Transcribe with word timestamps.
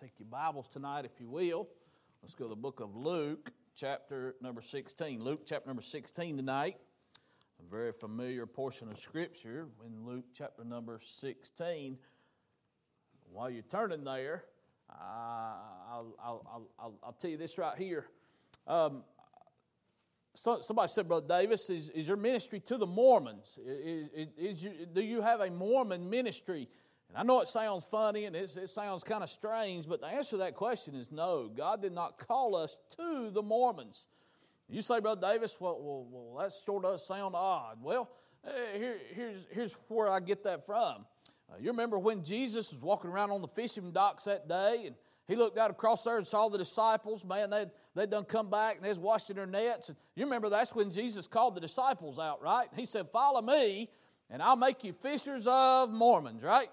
Take 0.00 0.20
your 0.20 0.28
Bibles 0.28 0.68
tonight, 0.68 1.04
if 1.04 1.18
you 1.18 1.28
will. 1.28 1.66
Let's 2.22 2.36
go 2.36 2.44
to 2.44 2.50
the 2.50 2.54
book 2.54 2.78
of 2.78 2.94
Luke, 2.94 3.50
chapter 3.74 4.36
number 4.40 4.60
16. 4.60 5.20
Luke, 5.20 5.40
chapter 5.44 5.66
number 5.66 5.82
16 5.82 6.36
tonight. 6.36 6.76
A 7.58 7.68
very 7.68 7.90
familiar 7.90 8.46
portion 8.46 8.92
of 8.92 8.98
Scripture 9.00 9.66
in 9.84 10.06
Luke, 10.06 10.26
chapter 10.32 10.62
number 10.62 11.00
16. 11.02 11.98
While 13.32 13.50
you're 13.50 13.62
turning 13.62 14.04
there, 14.04 14.44
uh, 14.88 14.94
I'll, 15.90 16.14
I'll, 16.22 16.68
I'll, 16.78 16.94
I'll, 17.02 17.12
tell 17.14 17.32
you 17.32 17.36
this 17.36 17.58
right 17.58 17.76
here. 17.76 18.06
Um, 18.68 19.02
so, 20.34 20.60
somebody 20.60 20.90
said, 20.90 21.08
Brother 21.08 21.26
Davis, 21.26 21.68
is, 21.70 21.88
is 21.88 22.06
your 22.06 22.18
ministry 22.18 22.60
to 22.60 22.76
the 22.76 22.86
Mormons? 22.86 23.58
Is, 23.66 24.28
is, 24.36 24.62
you, 24.62 24.86
do 24.92 25.02
you 25.02 25.22
have 25.22 25.40
a 25.40 25.50
Mormon 25.50 26.08
ministry? 26.08 26.68
And 27.08 27.18
I 27.18 27.22
know 27.22 27.40
it 27.40 27.48
sounds 27.48 27.84
funny 27.84 28.26
and 28.26 28.36
it 28.36 28.50
sounds 28.68 29.02
kind 29.02 29.22
of 29.22 29.30
strange, 29.30 29.88
but 29.88 30.00
the 30.00 30.06
answer 30.06 30.30
to 30.30 30.36
that 30.38 30.54
question 30.54 30.94
is 30.94 31.10
no. 31.10 31.48
God 31.48 31.82
did 31.82 31.92
not 31.92 32.18
call 32.18 32.54
us 32.54 32.76
to 32.96 33.30
the 33.30 33.42
Mormons. 33.42 34.06
You 34.68 34.82
say, 34.82 35.00
Brother 35.00 35.32
Davis, 35.32 35.56
well, 35.58 35.78
well, 35.80 36.06
well 36.10 36.42
that 36.42 36.52
sure 36.64 36.82
does 36.82 37.06
sound 37.06 37.34
odd. 37.34 37.78
Well, 37.82 38.10
eh, 38.44 38.50
here, 38.76 38.98
here's, 39.14 39.46
here's 39.50 39.76
where 39.88 40.10
I 40.10 40.20
get 40.20 40.44
that 40.44 40.66
from. 40.66 41.06
Uh, 41.50 41.54
you 41.58 41.70
remember 41.70 41.98
when 41.98 42.22
Jesus 42.22 42.70
was 42.70 42.82
walking 42.82 43.10
around 43.10 43.30
on 43.30 43.40
the 43.40 43.48
fishing 43.48 43.90
docks 43.92 44.24
that 44.24 44.46
day 44.46 44.84
and 44.86 44.94
he 45.26 45.36
looked 45.36 45.56
out 45.58 45.70
across 45.70 46.04
there 46.04 46.18
and 46.18 46.26
saw 46.26 46.48
the 46.48 46.58
disciples. 46.58 47.24
Man, 47.24 47.48
they'd, 47.48 47.70
they'd 47.94 48.10
done 48.10 48.24
come 48.24 48.50
back 48.50 48.76
and 48.76 48.84
they 48.84 48.88
was 48.88 48.98
washing 48.98 49.36
their 49.36 49.46
nets. 49.46 49.88
And 49.88 49.96
you 50.14 50.24
remember 50.24 50.50
that's 50.50 50.74
when 50.74 50.90
Jesus 50.90 51.26
called 51.26 51.54
the 51.54 51.60
disciples 51.60 52.18
out, 52.18 52.42
right? 52.42 52.68
He 52.76 52.84
said, 52.86 53.08
Follow 53.08 53.42
me, 53.42 53.90
and 54.30 54.42
I'll 54.42 54.56
make 54.56 54.84
you 54.84 54.92
fishers 54.94 55.46
of 55.46 55.90
Mormons, 55.90 56.42
right? 56.42 56.68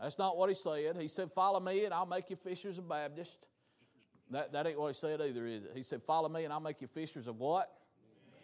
That's 0.00 0.18
not 0.18 0.36
what 0.36 0.48
he 0.48 0.54
said. 0.54 0.96
He 0.96 1.08
said, 1.08 1.30
Follow 1.30 1.60
me 1.60 1.84
and 1.84 1.92
I'll 1.92 2.06
make 2.06 2.30
you 2.30 2.36
fishers 2.36 2.78
of 2.78 2.88
Baptists. 2.88 3.46
That, 4.30 4.52
that 4.52 4.66
ain't 4.66 4.78
what 4.78 4.88
he 4.88 4.94
said 4.94 5.20
either, 5.20 5.46
is 5.46 5.64
it? 5.64 5.72
He 5.74 5.82
said, 5.82 6.02
Follow 6.02 6.28
me 6.28 6.44
and 6.44 6.52
I'll 6.52 6.60
make 6.60 6.80
you 6.80 6.86
fishers 6.86 7.26
of 7.26 7.38
what? 7.38 7.70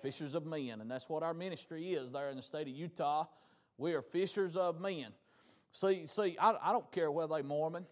Fishers 0.02 0.34
of 0.34 0.46
men. 0.46 0.80
And 0.80 0.90
that's 0.90 1.08
what 1.08 1.22
our 1.22 1.34
ministry 1.34 1.92
is 1.92 2.12
there 2.12 2.30
in 2.30 2.36
the 2.36 2.42
state 2.42 2.66
of 2.66 2.74
Utah. 2.74 3.26
We 3.78 3.94
are 3.94 4.02
fishers 4.02 4.56
of 4.56 4.80
men. 4.80 5.06
See, 5.72 6.06
see, 6.06 6.36
I, 6.40 6.54
I 6.62 6.72
don't 6.72 6.90
care 6.92 7.10
whether 7.10 7.34
they 7.34 7.42
Mormon. 7.42 7.86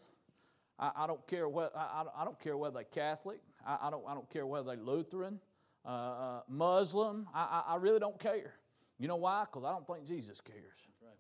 I, 0.79 0.91
I 0.97 1.07
don't 1.07 1.27
care 1.27 1.49
whether 1.49 1.71
I, 1.77 2.05
I, 2.17 2.25
don't 2.25 2.39
care 2.41 2.57
whether 2.57 2.79
they 2.79 2.85
Catholic. 2.85 3.41
I, 3.67 3.79
I, 3.83 3.91
don't 3.91 4.05
I 4.07 4.15
don't 4.15 4.29
care 4.31 4.47
whether 4.47 4.75
they 4.75 4.81
Lutheran, 4.81 5.41
uh, 5.85 5.89
uh, 5.89 6.41
Muslim. 6.49 7.27
I, 7.35 7.63
I, 7.69 7.77
really 7.77 7.99
don't 7.99 8.19
care. 8.19 8.55
You 8.99 9.09
know 9.09 9.17
why? 9.17 9.45
Because 9.45 9.65
I 9.65 9.73
don't 9.73 9.87
think 9.87 10.07
Jesus 10.07 10.41
cares. 10.41 10.59
Right. 11.01 11.11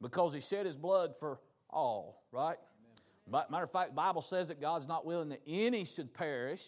Because 0.00 0.32
He 0.32 0.40
shed 0.40 0.66
His 0.66 0.76
blood 0.76 1.14
for 1.18 1.38
all, 1.76 2.22
right? 2.32 2.56
Amen. 3.28 3.44
Matter 3.50 3.64
of 3.64 3.70
fact, 3.70 3.94
Bible 3.94 4.22
says 4.22 4.48
that 4.48 4.60
God's 4.60 4.88
not 4.88 5.04
willing 5.04 5.28
that 5.28 5.42
any 5.46 5.84
should 5.84 6.14
perish, 6.14 6.62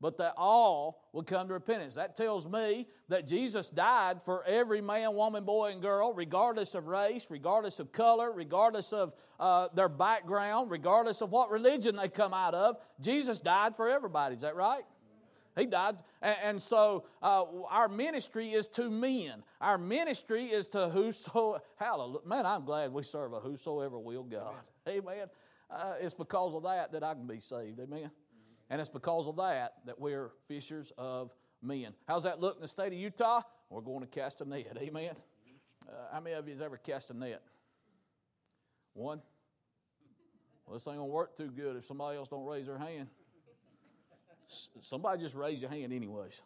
but 0.00 0.18
that 0.18 0.34
all 0.36 1.08
will 1.12 1.22
come 1.22 1.46
to 1.46 1.54
repentance. 1.54 1.94
That 1.94 2.14
tells 2.16 2.46
me 2.46 2.88
that 3.08 3.26
Jesus 3.26 3.68
died 3.68 4.20
for 4.20 4.44
every 4.44 4.80
man, 4.80 5.14
woman, 5.14 5.44
boy, 5.44 5.70
and 5.70 5.80
girl, 5.80 6.12
regardless 6.12 6.74
of 6.74 6.88
race, 6.88 7.28
regardless 7.30 7.78
of 7.78 7.92
color, 7.92 8.32
regardless 8.32 8.92
of 8.92 9.14
uh, 9.38 9.68
their 9.74 9.88
background, 9.88 10.70
regardless 10.70 11.22
of 11.22 11.30
what 11.30 11.50
religion 11.50 11.96
they 11.96 12.08
come 12.08 12.34
out 12.34 12.54
of. 12.54 12.76
Jesus 13.00 13.38
died 13.38 13.76
for 13.76 13.88
everybody. 13.88 14.34
Is 14.34 14.42
that 14.42 14.56
right? 14.56 14.82
He 15.56 15.66
died. 15.66 15.96
And, 16.22 16.62
so 16.62 17.04
uh, 17.22 17.44
our 17.70 17.88
ministry 17.88 18.52
is 18.52 18.66
to 18.68 18.90
men. 18.90 19.42
Our 19.60 19.78
ministry 19.78 20.44
is 20.44 20.66
to 20.68 20.88
whoso. 20.88 21.60
Hallelujah. 21.76 22.26
Man, 22.26 22.46
I'm 22.46 22.64
glad 22.64 22.92
we 22.92 23.02
serve 23.02 23.32
a 23.32 23.40
whosoever 23.40 23.98
will 23.98 24.24
God. 24.24 24.54
Amen. 24.88 25.02
Amen. 25.04 25.26
Uh, 25.70 25.94
it's 26.00 26.14
because 26.14 26.54
of 26.54 26.62
that 26.64 26.92
that 26.92 27.02
I 27.02 27.14
can 27.14 27.26
be 27.26 27.40
saved. 27.40 27.80
Amen. 27.80 28.10
And 28.70 28.80
it's 28.80 28.90
because 28.90 29.26
of 29.26 29.36
that 29.36 29.74
that 29.86 30.00
we're 30.00 30.30
fishers 30.46 30.92
of 30.96 31.34
men. 31.62 31.94
How's 32.08 32.24
that 32.24 32.40
look 32.40 32.56
in 32.56 32.62
the 32.62 32.68
state 32.68 32.88
of 32.88 32.98
Utah? 32.98 33.42
We're 33.70 33.80
going 33.80 34.00
to 34.00 34.06
cast 34.06 34.40
a 34.40 34.48
net. 34.48 34.76
Amen. 34.80 35.14
Uh, 35.88 35.92
how 36.12 36.20
many 36.20 36.36
of 36.36 36.46
you 36.46 36.54
has 36.54 36.62
ever 36.62 36.76
cast 36.76 37.10
a 37.10 37.14
net? 37.14 37.42
One? 38.94 39.20
Well, 40.66 40.74
this 40.74 40.86
ain't 40.86 40.96
going 40.96 41.08
to 41.08 41.12
work 41.12 41.36
too 41.36 41.50
good 41.50 41.76
if 41.76 41.86
somebody 41.86 42.16
else 42.16 42.28
don't 42.28 42.46
raise 42.46 42.66
their 42.66 42.78
hand. 42.78 43.08
Somebody 44.80 45.22
just 45.22 45.34
raise 45.34 45.60
your 45.60 45.70
hand, 45.70 45.92
anyways. 45.92 46.42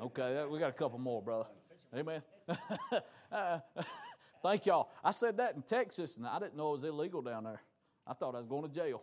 Okay, 0.00 0.44
we 0.50 0.58
got 0.58 0.70
a 0.70 0.72
couple 0.72 0.98
more, 0.98 1.20
brother. 1.20 1.46
Amen. 1.94 2.22
uh, 3.32 3.58
thank 4.42 4.66
y'all. 4.66 4.90
I 5.02 5.10
said 5.10 5.36
that 5.38 5.54
in 5.56 5.62
Texas, 5.62 6.16
and 6.16 6.26
I 6.26 6.38
didn't 6.38 6.56
know 6.56 6.68
it 6.68 6.72
was 6.72 6.84
illegal 6.84 7.22
down 7.22 7.44
there. 7.44 7.60
I 8.06 8.14
thought 8.14 8.34
I 8.34 8.38
was 8.38 8.46
going 8.46 8.62
to 8.62 8.74
jail. 8.74 9.02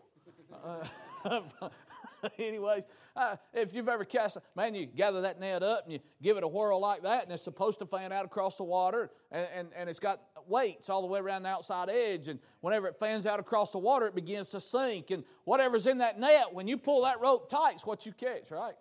Uh, 0.64 1.70
anyways, 2.40 2.86
uh, 3.16 3.36
if 3.54 3.74
you've 3.74 3.90
ever 3.90 4.06
cast, 4.06 4.38
man, 4.56 4.74
you 4.74 4.86
gather 4.86 5.22
that 5.22 5.40
net 5.40 5.64
up 5.64 5.84
and 5.84 5.94
you 5.94 6.00
give 6.22 6.38
it 6.38 6.44
a 6.44 6.48
whirl 6.48 6.80
like 6.80 7.04
that, 7.04 7.24
and 7.24 7.32
it's 7.32 7.44
supposed 7.44 7.80
to 7.80 7.86
fan 7.86 8.12
out 8.12 8.26
across 8.26 8.58
the 8.58 8.64
water, 8.64 9.12
and, 9.32 9.48
and, 9.54 9.68
and 9.76 9.90
it's 9.90 10.00
got 10.00 10.22
weights 10.50 10.90
all 10.90 11.02
the 11.02 11.08
way 11.08 11.20
around 11.20 11.44
the 11.44 11.50
outside 11.50 11.90
edge. 11.90 12.28
And 12.28 12.40
whenever 12.62 12.88
it 12.88 12.98
fans 13.00 13.26
out 13.26 13.40
across 13.40 13.72
the 13.72 13.78
water, 13.78 14.08
it 14.08 14.16
begins 14.16 14.50
to 14.50 14.60
sink. 14.60 15.12
And 15.12 15.24
whatever's 15.44 15.88
in 15.88 16.00
that 16.00 16.20
net, 16.20 16.54
when 16.54 16.68
you 16.68 16.78
pull 16.78 17.04
that 17.04 17.22
rope 17.22 17.50
tight, 17.50 17.74
it's 17.74 17.86
what 17.86 18.06
you 18.06 18.12
catch, 18.12 18.52
right? 18.52 18.76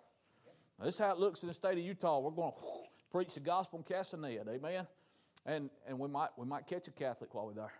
This 0.83 0.95
is 0.95 0.99
how 0.99 1.11
it 1.11 1.17
looks 1.17 1.41
in 1.43 1.47
the 1.47 1.53
state 1.53 1.77
of 1.77 1.83
Utah. 1.83 2.19
We're 2.19 2.31
going 2.31 2.51
to 2.51 2.57
preach 3.11 3.33
the 3.33 3.39
gospel 3.39 3.79
in 3.79 3.83
cast 3.83 4.13
amen? 4.13 4.87
And, 5.45 5.69
and 5.87 5.99
we, 5.99 6.07
might, 6.07 6.29
we 6.37 6.45
might 6.45 6.67
catch 6.67 6.87
a 6.87 6.91
Catholic 6.91 7.33
while 7.33 7.45
we're 7.45 7.53
there. 7.53 7.73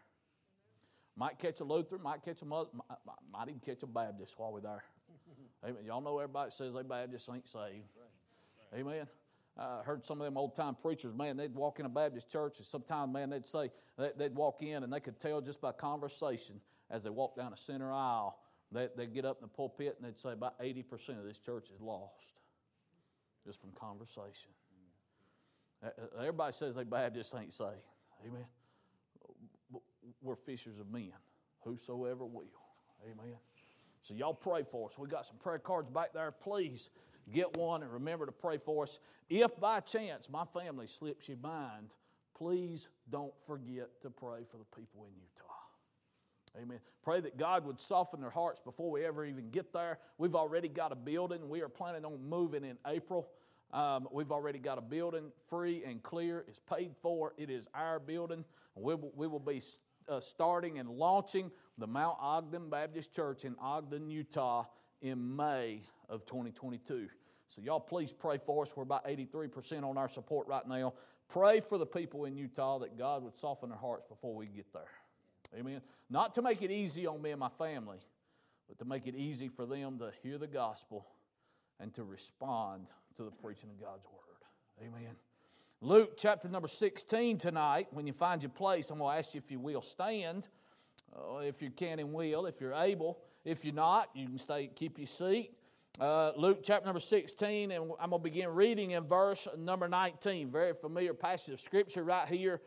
Might 1.18 1.40
catch 1.40 1.62
a 1.62 1.64
Lutheran, 1.64 2.02
might 2.02 2.24
catch 2.24 2.42
a 2.42 2.46
Muslim, 2.46 2.82
might, 2.90 2.98
might 3.32 3.48
even 3.48 3.62
catch 3.62 3.84
a 3.84 3.88
Baptist 3.88 4.38
while 4.38 4.52
we're 4.52 4.60
there. 4.60 4.84
Amen. 5.64 5.84
Y'all 5.86 6.02
know 6.02 6.20
everybody 6.20 6.52
says 6.52 6.74
they 6.74 6.84
Baptists 6.84 7.30
ain't 7.34 7.48
saved. 7.48 7.88
Amen. 8.74 9.08
I 9.58 9.82
heard 9.84 10.06
some 10.06 10.20
of 10.20 10.26
them 10.26 10.38
old 10.38 10.54
time 10.56 10.76
preachers, 10.76 11.14
man, 11.14 11.38
they'd 11.38 11.56
walk 11.56 11.80
in 11.80 11.86
a 11.86 11.90
Baptist 11.90 12.30
church, 12.30 12.58
and 12.58 12.66
sometimes, 12.66 13.14
man, 13.14 13.30
they'd 13.30 13.46
say, 13.46 13.72
they'd 13.98 14.36
walk 14.36 14.62
in 14.62 14.84
and 14.84 14.92
they 14.92 15.00
could 15.00 15.18
tell 15.18 15.40
just 15.40 15.62
by 15.62 15.72
conversation 15.72 16.60
as 16.92 17.04
they 17.04 17.10
walked 17.10 17.38
down 17.38 17.52
the 17.52 17.58
center 17.58 17.92
aisle, 17.92 18.38
they, 18.72 18.90
they'd 18.98 19.14
get 19.14 19.26
up 19.26 19.38
in 19.40 19.44
the 19.44 19.48
pulpit 19.48 19.96
and 19.98 20.08
they'd 20.08 20.20
say, 20.20 20.34
about 20.34 20.60
80% 20.60 21.20
of 21.20 21.24
this 21.24 21.38
church 21.40 21.70
is 21.74 21.80
lost 21.80 22.42
just 23.46 23.62
from 23.62 23.72
conversation. 23.72 24.52
Everybody 26.20 26.52
says 26.52 26.76
they 26.76 26.84
Baptists 26.84 27.34
ain't 27.40 27.54
saved. 27.54 27.70
Amen. 28.26 28.46
We're 30.22 30.36
fishers 30.36 30.80
of 30.80 30.92
men, 30.92 31.14
whosoever 31.62 32.26
will. 32.26 32.46
Amen. 33.04 33.38
So 34.02 34.14
y'all 34.14 34.34
pray 34.34 34.64
for 34.64 34.90
us. 34.90 34.98
We 34.98 35.08
got 35.08 35.26
some 35.26 35.38
prayer 35.38 35.60
cards 35.60 35.90
back 35.90 36.14
there. 36.14 36.32
Please 36.32 36.90
get 37.32 37.58
one 37.58 37.84
and 37.84 37.92
remember 37.92 38.26
to 38.26 38.32
pray 38.32 38.58
for 38.58 38.84
us. 38.84 39.00
If 39.30 39.60
by 39.60 39.80
chance 39.80 40.30
my 40.30 40.46
family 40.46 40.88
slips 40.88 41.28
your 41.28 41.38
mind, 41.38 41.90
please 42.38 42.90
don't 43.10 43.34
forget 43.46 43.90
to 44.02 44.10
pray 44.10 44.42
for 44.50 44.58
the 44.58 44.66
people 44.76 45.06
in 45.06 45.14
Utah. 45.16 46.62
Amen. 46.62 46.80
Pray 47.04 47.20
that 47.20 47.38
God 47.38 47.66
would 47.66 47.82
soften 47.82 48.22
their 48.22 48.30
hearts 48.30 48.62
before 48.62 48.90
we 48.90 49.04
ever 49.04 49.26
even 49.26 49.50
get 49.50 49.74
there. 49.74 50.00
We've 50.18 50.36
already 50.36 50.70
got 50.70 50.92
a 50.92 50.96
building. 50.96 51.50
We 51.50 51.62
are 51.62 51.70
planning 51.70 52.06
on 52.06 52.18
moving 52.30 52.64
in 52.64 52.78
April. 52.88 53.28
Um, 53.74 54.08
we've 54.12 54.32
already 54.32 54.60
got 54.60 54.78
a 54.78 54.82
building 54.82 55.32
free 55.50 55.84
and 55.86 56.02
clear. 56.02 56.46
It's 56.48 56.60
paid 56.60 56.96
for. 57.02 57.34
It 57.38 57.50
is 57.50 57.68
our 57.74 58.00
building. 58.00 58.46
We 58.76 58.96
will, 58.96 59.12
we 59.16 59.28
will 59.28 59.40
be 59.40 59.62
uh, 60.08 60.20
starting 60.22 60.80
and 60.80 60.90
launching 60.90 61.52
the 61.78 61.88
Mount 61.88 62.18
Ogden 62.22 62.70
Baptist 62.70 63.14
Church 63.14 63.44
in 63.44 63.56
Ogden, 63.60 64.10
Utah 64.10 64.66
in 65.02 65.36
May 65.36 65.82
of 66.10 66.26
2022. 66.26 67.08
So, 67.48 67.62
y'all 67.62 67.80
please 67.80 68.12
pray 68.12 68.38
for 68.38 68.64
us. 68.64 68.76
We're 68.76 68.84
about 68.84 69.06
83% 69.08 69.84
on 69.84 69.98
our 69.98 70.08
support 70.08 70.48
right 70.48 70.68
now. 70.68 70.94
Pray 71.30 71.60
for 71.60 71.78
the 71.78 71.86
people 71.86 72.26
in 72.26 72.36
Utah 72.36 72.80
that 72.80 72.98
God 72.98 73.24
would 73.24 73.38
soften 73.38 73.70
their 73.70 73.78
hearts 73.78 74.06
before 74.08 74.36
we 74.36 74.48
get 74.48 74.72
there. 74.74 74.90
Amen. 75.58 75.82
Not 76.10 76.34
to 76.36 76.42
make 76.42 76.62
it 76.62 76.72
easy 76.72 77.08
on 77.08 77.22
me 77.22 77.32
and 77.32 77.40
my 77.40 77.50
family, 77.50 78.00
but 78.68 78.78
to 78.80 78.86
make 78.86 79.08
it 79.08 79.16
easy 79.16 79.48
for 79.48 79.66
them 79.66 80.00
to 80.00 80.12
hear 80.24 80.38
the 80.38 80.48
gospel 80.48 81.08
and 81.80 81.94
to 81.96 82.04
respond 82.04 82.92
to 83.18 83.24
the 83.24 83.32
preaching 83.32 83.70
of 83.70 83.80
God's 83.80 84.06
word. 84.06 84.88
Amen. 84.88 85.16
Luke 85.82 86.14
chapter 86.18 86.48
number 86.48 86.68
16 86.68 87.38
tonight. 87.38 87.88
When 87.92 88.08
you 88.08 88.14
find 88.14 88.42
your 88.42 88.50
place, 88.50 88.90
I'm 88.90 89.00
going 89.00 89.14
to 89.14 89.18
ask 89.18 89.34
you 89.34 89.42
if 89.44 89.52
you 89.52 89.60
will 89.60 89.82
stand. 89.82 90.48
Uh, 91.16 91.38
if 91.38 91.62
you 91.62 91.70
can 91.70 92.00
and 92.00 92.14
will, 92.14 92.46
if 92.46 92.60
you're 92.60 92.74
able. 92.74 93.20
If 93.44 93.64
you're 93.64 93.74
not, 93.74 94.10
you 94.16 94.28
can 94.28 94.38
stay, 94.38 94.70
keep 94.74 94.98
your 94.98 95.08
seat. 95.08 95.52
Uh, 95.98 96.34
Luke 96.36 96.60
chapter 96.62 96.86
number 96.86 97.00
16, 97.00 97.72
and 97.72 97.92
I'm 98.02 98.10
going 98.10 98.22
to 98.22 98.24
begin 98.24 98.50
reading 98.50 98.92
in 98.92 99.06
verse 99.06 99.48
number 99.58 99.88
19. 99.88 100.50
Very 100.50 100.74
familiar 100.74 101.14
passage 101.14 101.54
of 101.54 101.62
Scripture 101.62 102.04
right 102.04 102.28
here. 102.28 102.60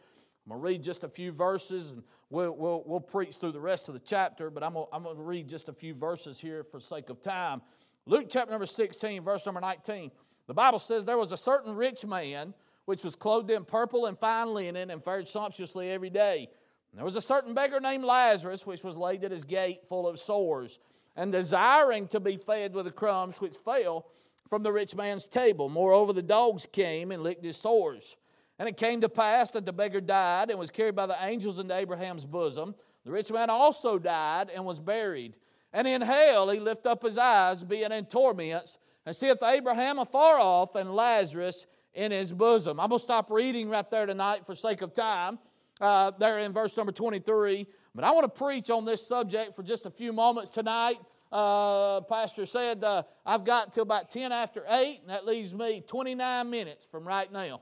I'm 0.47 0.51
going 0.51 0.61
to 0.63 0.65
read 0.65 0.83
just 0.83 1.05
a 1.05 1.11
few 1.11 1.31
verses, 1.31 1.91
and 1.91 2.03
we'll, 2.31 2.53
we'll, 2.53 2.83
we'll 2.87 3.01
preach 3.01 3.37
through 3.37 3.53
the 3.53 3.61
rest 3.61 3.89
of 3.89 3.95
the 3.95 4.01
chapter, 4.01 4.49
but 4.49 4.63
I'm 4.63 4.73
going, 4.73 4.87
to, 4.87 4.95
I'm 4.95 5.03
going 5.03 5.17
to 5.17 5.23
read 5.23 5.47
just 5.47 5.69
a 5.69 5.75
few 5.75 5.93
verses 5.93 6.41
here 6.41 6.65
for 6.65 6.81
sake 6.81 7.11
of 7.11 7.21
time. 7.21 7.61
Luke 8.07 8.29
chapter 8.31 8.51
number 8.51 8.65
16, 8.65 9.21
verse 9.23 9.45
number 9.45 9.61
19. 9.61 10.11
The 10.47 10.55
Bible 10.55 10.79
says, 10.79 11.05
There 11.05 11.19
was 11.19 11.33
a 11.33 11.37
certain 11.37 11.75
rich 11.75 12.07
man 12.07 12.55
which 12.87 13.05
was 13.05 13.15
clothed 13.15 13.51
in 13.51 13.67
purple 13.67 14.07
and 14.07 14.19
fine 14.19 14.55
linen 14.55 14.91
and 14.91 15.05
fared 15.05 15.29
sumptuously 15.29 15.91
every 15.91 16.09
day. 16.09 16.49
And 16.93 16.99
there 16.99 17.05
was 17.05 17.17
a 17.17 17.21
certain 17.21 17.53
beggar 17.53 17.79
named 17.79 18.05
Lazarus, 18.05 18.65
which 18.65 18.83
was 18.83 18.97
laid 18.97 19.23
at 19.23 19.33
his 19.33 19.45
gate 19.45 19.85
full 19.87 20.09
of 20.09 20.19
sores 20.19 20.79
and 21.19 21.32
desiring 21.32 22.06
to 22.06 22.20
be 22.20 22.37
fed 22.37 22.73
with 22.73 22.85
the 22.85 22.93
crumbs 22.93 23.41
which 23.41 23.56
fell 23.56 24.06
from 24.49 24.62
the 24.62 24.73
rich 24.73 24.94
man's 24.94 25.25
table. 25.26 25.69
Moreover, 25.69 26.12
the 26.12 26.23
dogs 26.23 26.65
came 26.73 27.11
and 27.11 27.25
licked 27.25 27.44
his 27.44 27.56
sores. 27.56 28.17
And 28.56 28.69
it 28.69 28.76
came 28.76 29.00
to 29.00 29.09
pass 29.09 29.50
that 29.50 29.67
the 29.67 29.73
beggar 29.73 30.00
died 30.00 30.49
and 30.49 30.59
was 30.59 30.70
carried 30.70 30.94
by 30.94 31.06
the 31.06 31.17
angels 31.20 31.59
into 31.59 31.75
Abraham's 31.75 32.25
bosom. 32.25 32.75
The 33.05 33.11
rich 33.11 33.32
man 33.32 33.50
also 33.50 33.99
died 33.99 34.49
and 34.55 34.65
was 34.65 34.79
buried. 34.79 35.37
And 35.73 35.88
in 35.88 36.03
hell 36.03 36.49
he 36.50 36.61
lift 36.61 36.87
up 36.87 37.03
his 37.03 37.19
eyes, 37.19 37.64
being 37.64 37.91
in 37.91 38.06
torments, 38.06 38.79
and 39.05 39.14
seeth 39.14 39.43
Abraham 39.43 39.99
afar 39.99 40.38
off 40.38 40.76
and 40.76 40.94
Lazarus 40.94 41.67
in 41.94 42.12
his 42.12 42.32
bosom. 42.32 42.79
I'm 42.79 42.91
going 42.91 42.99
to 42.99 43.03
stop 43.03 43.29
reading 43.29 43.69
right 43.69 43.88
there 43.91 44.06
tonight 44.06 44.47
for 44.47 44.55
sake 44.55 44.82
of 44.82 44.93
time, 44.93 45.41
uh, 45.81 46.12
there 46.17 46.38
in 46.38 46.53
verse 46.53 46.76
number 46.76 46.93
23. 46.93 47.67
But 47.99 48.05
I 48.05 48.12
want 48.12 48.33
to 48.33 48.45
preach 48.45 48.71
on 48.71 48.85
this 48.85 49.05
subject 49.05 49.56
for 49.56 49.65
just 49.65 49.85
a 49.85 49.91
few 49.91 50.12
moments 50.12 50.50
tonight. 50.50 51.00
Uh, 51.33 52.00
Pastor 52.03 52.47
said 52.47 52.85
uh, 52.85 53.03
I've 53.27 53.45
got 53.45 53.73
till 53.73 53.83
about 53.83 54.09
10 54.09 54.31
after 54.31 54.62
8, 54.69 55.00
and 55.00 55.11
that 55.11 55.27
leaves 55.27 55.53
me 55.53 55.83
29 55.85 56.49
minutes 56.49 56.87
from 56.87 57.05
right 57.05 57.33
now. 57.33 57.61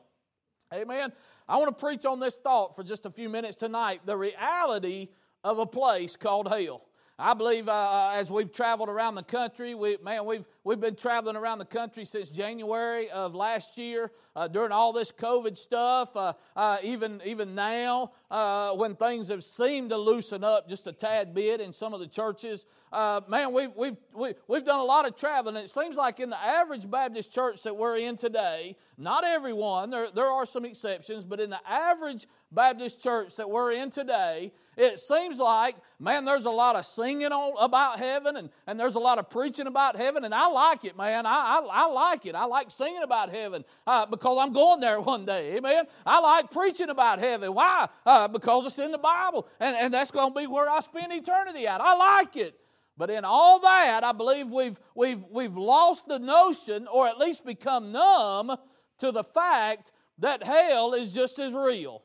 Amen. 0.75 1.11
I 1.49 1.56
want 1.56 1.69
to 1.69 1.83
preach 1.83 2.05
on 2.05 2.21
this 2.21 2.35
thought 2.35 2.77
for 2.77 2.85
just 2.85 3.06
a 3.06 3.11
few 3.11 3.31
minutes 3.31 3.56
tonight 3.56 4.03
the 4.05 4.15
reality 4.15 5.09
of 5.43 5.59
a 5.59 5.65
place 5.65 6.17
called 6.17 6.49
hell. 6.49 6.85
I 7.19 7.33
believe 7.33 7.67
uh, 7.67 7.73
uh, 7.73 8.13
as 8.15 8.31
we've 8.31 8.53
traveled 8.53 8.91
around 8.91 9.15
the 9.15 9.23
country, 9.23 9.75
we, 9.75 9.97
man, 10.05 10.27
we've, 10.27 10.45
we've 10.65 10.81
been 10.81 10.97
traveling 10.97 11.35
around 11.35 11.59
the 11.59 11.65
country 11.65 12.05
since 12.05 12.29
January 12.29 13.09
of 13.09 13.35
last 13.35 13.79
year 13.79 14.11
uh, 14.35 14.49
during 14.49 14.71
all 14.71 14.93
this 14.93 15.13
COVID 15.13 15.57
stuff. 15.57 16.15
Uh, 16.15 16.35
uh 16.55 16.77
even, 16.83 17.23
even 17.25 17.55
now, 17.55 18.13
uh, 18.31 18.73
when 18.73 18.95
things 18.97 19.29
have 19.29 19.43
seemed 19.43 19.89
to 19.91 19.97
loosen 19.97 20.45
up 20.45 20.69
just 20.69 20.87
a 20.89 20.93
tad 20.93 21.35
bit 21.35 21.63
in 21.63 21.73
some 21.73 21.95
of 21.95 22.01
the 22.01 22.07
churches, 22.07 22.67
man, 22.93 23.51
we've, 23.51 23.75
we've, 23.75 23.97
we, 24.12 24.29
have 24.29 24.37
we 24.47 24.57
have 24.57 24.67
done 24.67 24.81
a 24.81 24.85
lot 24.85 25.09
of 25.09 25.17
traveling. 25.17 25.57
It 25.57 25.71
seems 25.71 25.97
like 25.97 26.21
in 26.21 26.29
the 26.29 26.39
average 26.39 26.91
Baptist 26.91 27.33
church 27.33 27.62
that 27.62 27.75
we're 27.75 27.97
in 27.97 28.19
today, 28.19 28.77
not 28.99 29.25
everyone, 29.25 29.89
there, 29.89 30.11
there 30.11 30.29
are 30.29 30.45
some 30.45 30.67
exceptions, 30.67 31.25
but 31.25 31.41
in 31.41 31.49
the 31.49 31.61
average 31.67 32.27
Baptist 32.53 33.03
church 33.03 33.37
that 33.37 33.51
we're 33.51 33.73
in 33.73 33.91
today, 33.91 34.53
it 34.77 35.01
seems 35.01 35.39
like, 35.39 35.75
man, 35.99 36.25
there's 36.25 36.45
a 36.45 36.51
lot 36.51 36.77
of 36.77 36.85
singing 36.85 37.33
on, 37.33 37.55
about 37.59 37.99
heaven 37.99 38.37
and, 38.37 38.51
and 38.67 38.79
there's 38.79 38.95
a 38.95 39.01
lot 39.01 39.19
of 39.19 39.31
preaching 39.31 39.67
about 39.67 39.97
heaven, 39.97 40.25
and 40.25 40.35
I 40.35 40.47
like 40.49 40.85
it, 40.85 40.97
man. 40.97 41.27
I, 41.27 41.31
I, 41.31 41.69
I 41.71 41.87
like 41.87 42.27
it. 42.27 42.35
I 42.35 42.45
like 42.45 42.71
singing 42.71 43.03
about 43.03 43.31
heaven 43.31 43.65
uh, 43.87 44.07
because 44.07 44.39
I'm 44.41 44.53
going 44.53 44.81
there 44.81 45.01
one 45.01 45.25
day, 45.25 45.57
amen. 45.57 45.87
I 46.05 46.21
like 46.21 46.51
preaching 46.51 46.91
about 46.91 47.19
heaven. 47.19 47.55
Why? 47.55 47.89
Uh, 48.05 48.29
because 48.29 48.67
it's 48.67 48.79
in 48.79 48.93
the 48.93 48.99
Bible, 48.99 49.49
and, 49.59 49.77
and 49.77 49.95
that's 49.95 50.11
going 50.11 50.33
to 50.33 50.41
be 50.41 50.47
where 50.47 50.69
I 50.69 50.81
spend 50.81 51.13
eternity 51.13 51.67
at. 51.67 51.81
I 51.81 52.21
like 52.21 52.37
it. 52.37 52.55
But 52.99 53.11
in 53.11 53.25
all 53.25 53.61
that, 53.61 54.05
I 54.05 54.13
believe 54.13 54.49
we've, 54.49 54.79
we've, 54.95 55.23
we've 55.31 55.57
lost 55.57 56.07
the 56.07 56.19
notion, 56.19 56.87
or 56.87 57.07
at 57.09 57.19
least 57.19 57.45
become 57.45 57.93
numb 57.93 58.57
to 58.99 59.13
the 59.13 59.25
fact 59.25 59.93
that 60.19 60.43
hell 60.43 60.95
is 60.95 61.11
just 61.11 61.39
as 61.39 61.53
real. 61.53 62.03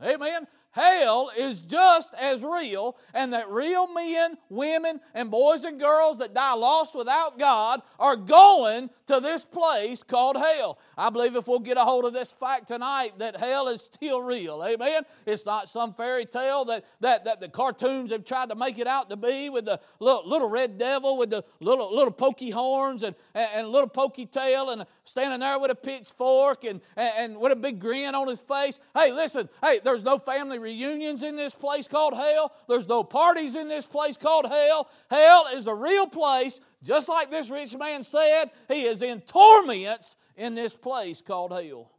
Amen 0.00 0.46
hell 0.76 1.30
is 1.36 1.60
just 1.62 2.14
as 2.14 2.44
real, 2.44 2.96
and 3.14 3.32
that 3.32 3.50
real 3.50 3.92
men, 3.92 4.36
women, 4.50 5.00
and 5.14 5.30
boys 5.30 5.64
and 5.64 5.80
girls 5.80 6.18
that 6.18 6.34
die 6.34 6.54
lost 6.54 6.94
without 6.94 7.38
God 7.38 7.82
are 7.98 8.16
going 8.16 8.90
to 9.06 9.20
this 9.20 9.44
place 9.44 10.02
called 10.02 10.36
hell. 10.36 10.78
I 10.98 11.10
believe 11.10 11.34
if 11.36 11.48
we'll 11.48 11.60
get 11.60 11.76
a 11.76 11.84
hold 11.84 12.04
of 12.04 12.12
this 12.12 12.30
fact 12.30 12.68
tonight 12.68 13.18
that 13.18 13.36
hell 13.36 13.68
is 13.68 13.82
still 13.82 14.20
real. 14.20 14.62
Amen. 14.64 15.02
It's 15.24 15.46
not 15.46 15.68
some 15.68 15.94
fairy 15.94 16.26
tale 16.26 16.64
that, 16.66 16.84
that, 17.00 17.24
that 17.24 17.40
the 17.40 17.48
cartoons 17.48 18.10
have 18.12 18.24
tried 18.24 18.50
to 18.50 18.54
make 18.54 18.78
it 18.78 18.86
out 18.86 19.08
to 19.10 19.16
be 19.16 19.48
with 19.48 19.64
the 19.64 19.80
little, 20.00 20.28
little 20.28 20.48
red 20.48 20.78
devil 20.78 21.16
with 21.16 21.30
the 21.30 21.44
little, 21.60 21.94
little 21.94 22.12
pokey 22.12 22.50
horns 22.50 23.02
and, 23.02 23.14
and, 23.34 23.48
and 23.54 23.68
little 23.68 23.88
pokey 23.88 24.26
tail 24.26 24.70
and 24.70 24.84
standing 25.04 25.40
there 25.40 25.58
with 25.58 25.70
a 25.70 25.74
pitchfork 25.74 26.64
and, 26.64 26.80
and, 26.96 27.12
and 27.16 27.36
with 27.38 27.52
a 27.52 27.56
big 27.56 27.80
grin 27.80 28.14
on 28.14 28.28
his 28.28 28.40
face. 28.40 28.78
Hey, 28.94 29.12
listen, 29.12 29.48
hey, 29.62 29.80
there's 29.82 30.02
no 30.02 30.18
family 30.18 30.58
reunions 30.66 31.22
in 31.22 31.36
this 31.36 31.54
place 31.54 31.86
called 31.86 32.14
hell. 32.14 32.52
There's 32.68 32.88
no 32.88 33.04
parties 33.04 33.54
in 33.54 33.68
this 33.68 33.86
place 33.86 34.16
called 34.16 34.46
hell. 34.46 34.88
Hell 35.08 35.46
is 35.54 35.68
a 35.68 35.74
real 35.74 36.08
place, 36.08 36.60
just 36.82 37.08
like 37.08 37.30
this 37.30 37.50
rich 37.50 37.76
man 37.76 38.02
said. 38.02 38.46
He 38.68 38.82
is 38.82 39.00
in 39.02 39.20
torments 39.20 40.16
in 40.36 40.54
this 40.54 40.74
place 40.74 41.20
called 41.20 41.52
hell. 41.52 41.92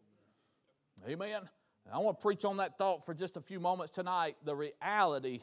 Amen. 1.08 1.42
I 1.92 2.00
want 2.00 2.20
to 2.20 2.22
preach 2.22 2.44
on 2.44 2.58
that 2.58 2.78
thought 2.78 3.06
for 3.06 3.14
just 3.14 3.38
a 3.38 3.42
few 3.42 3.62
moments 3.62 3.92
tonight. 3.92 4.36
The 4.44 4.56
reality 4.56 5.40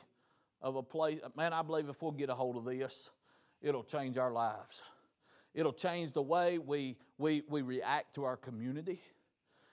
of 0.60 0.76
a 0.76 0.82
place. 0.82 1.20
Man, 1.34 1.54
I 1.54 1.62
believe 1.62 1.88
if 1.88 2.02
we'll 2.02 2.12
get 2.12 2.28
a 2.28 2.34
hold 2.34 2.56
of 2.56 2.66
this, 2.66 3.08
it'll 3.62 3.84
change 3.84 4.18
our 4.18 4.32
lives. 4.32 4.82
It'll 5.54 5.72
change 5.72 6.12
the 6.12 6.22
way 6.22 6.58
we, 6.58 6.96
we, 7.16 7.42
we 7.48 7.62
react 7.62 8.16
to 8.16 8.24
our 8.24 8.36
community. 8.36 9.00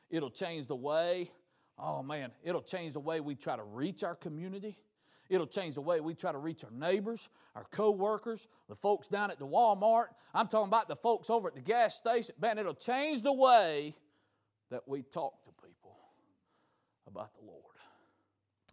It'll 0.10 0.30
change 0.30 0.68
the 0.68 0.76
way 0.76 1.32
Oh 1.84 2.04
man, 2.04 2.32
it'll 2.44 2.62
change 2.62 2.94
the 2.94 3.00
way 3.00 3.20
we 3.20 3.36
try 3.36 3.56
to 3.56 3.64
reach 3.64 4.04
our 4.04 4.16
community. 4.16 4.78
It'll 5.30 5.48
change 5.48 5.76
the 5.76 5.82
way 5.82 6.00
we 6.02 6.14
try 6.14 6.32
to 6.32 6.38
reach 6.38 6.64
our 6.64 6.72
neighbors, 6.72 7.30
our 7.56 7.66
co-workers, 7.72 8.48
the 8.68 8.76
folks 8.76 9.08
down 9.08 9.32
at 9.32 9.40
the 9.40 9.48
Walmart. 9.48 10.08
I'm 10.34 10.48
talking 10.48 10.68
about 10.68 10.88
the 10.88 10.96
folks 10.96 11.30
over 11.30 11.48
at 11.48 11.56
the 11.56 11.62
gas 11.62 11.96
station. 11.96 12.36
Man, 12.40 12.58
it'll 12.58 12.74
change 12.74 13.24
the 13.24 13.34
way 13.34 13.96
that 14.70 14.88
we 14.88 15.02
talk 15.02 15.42
to 15.44 15.50
people 15.66 15.98
about 17.08 17.34
the 17.34 17.46
Lord. 17.46 17.62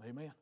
Amen. 0.06 0.32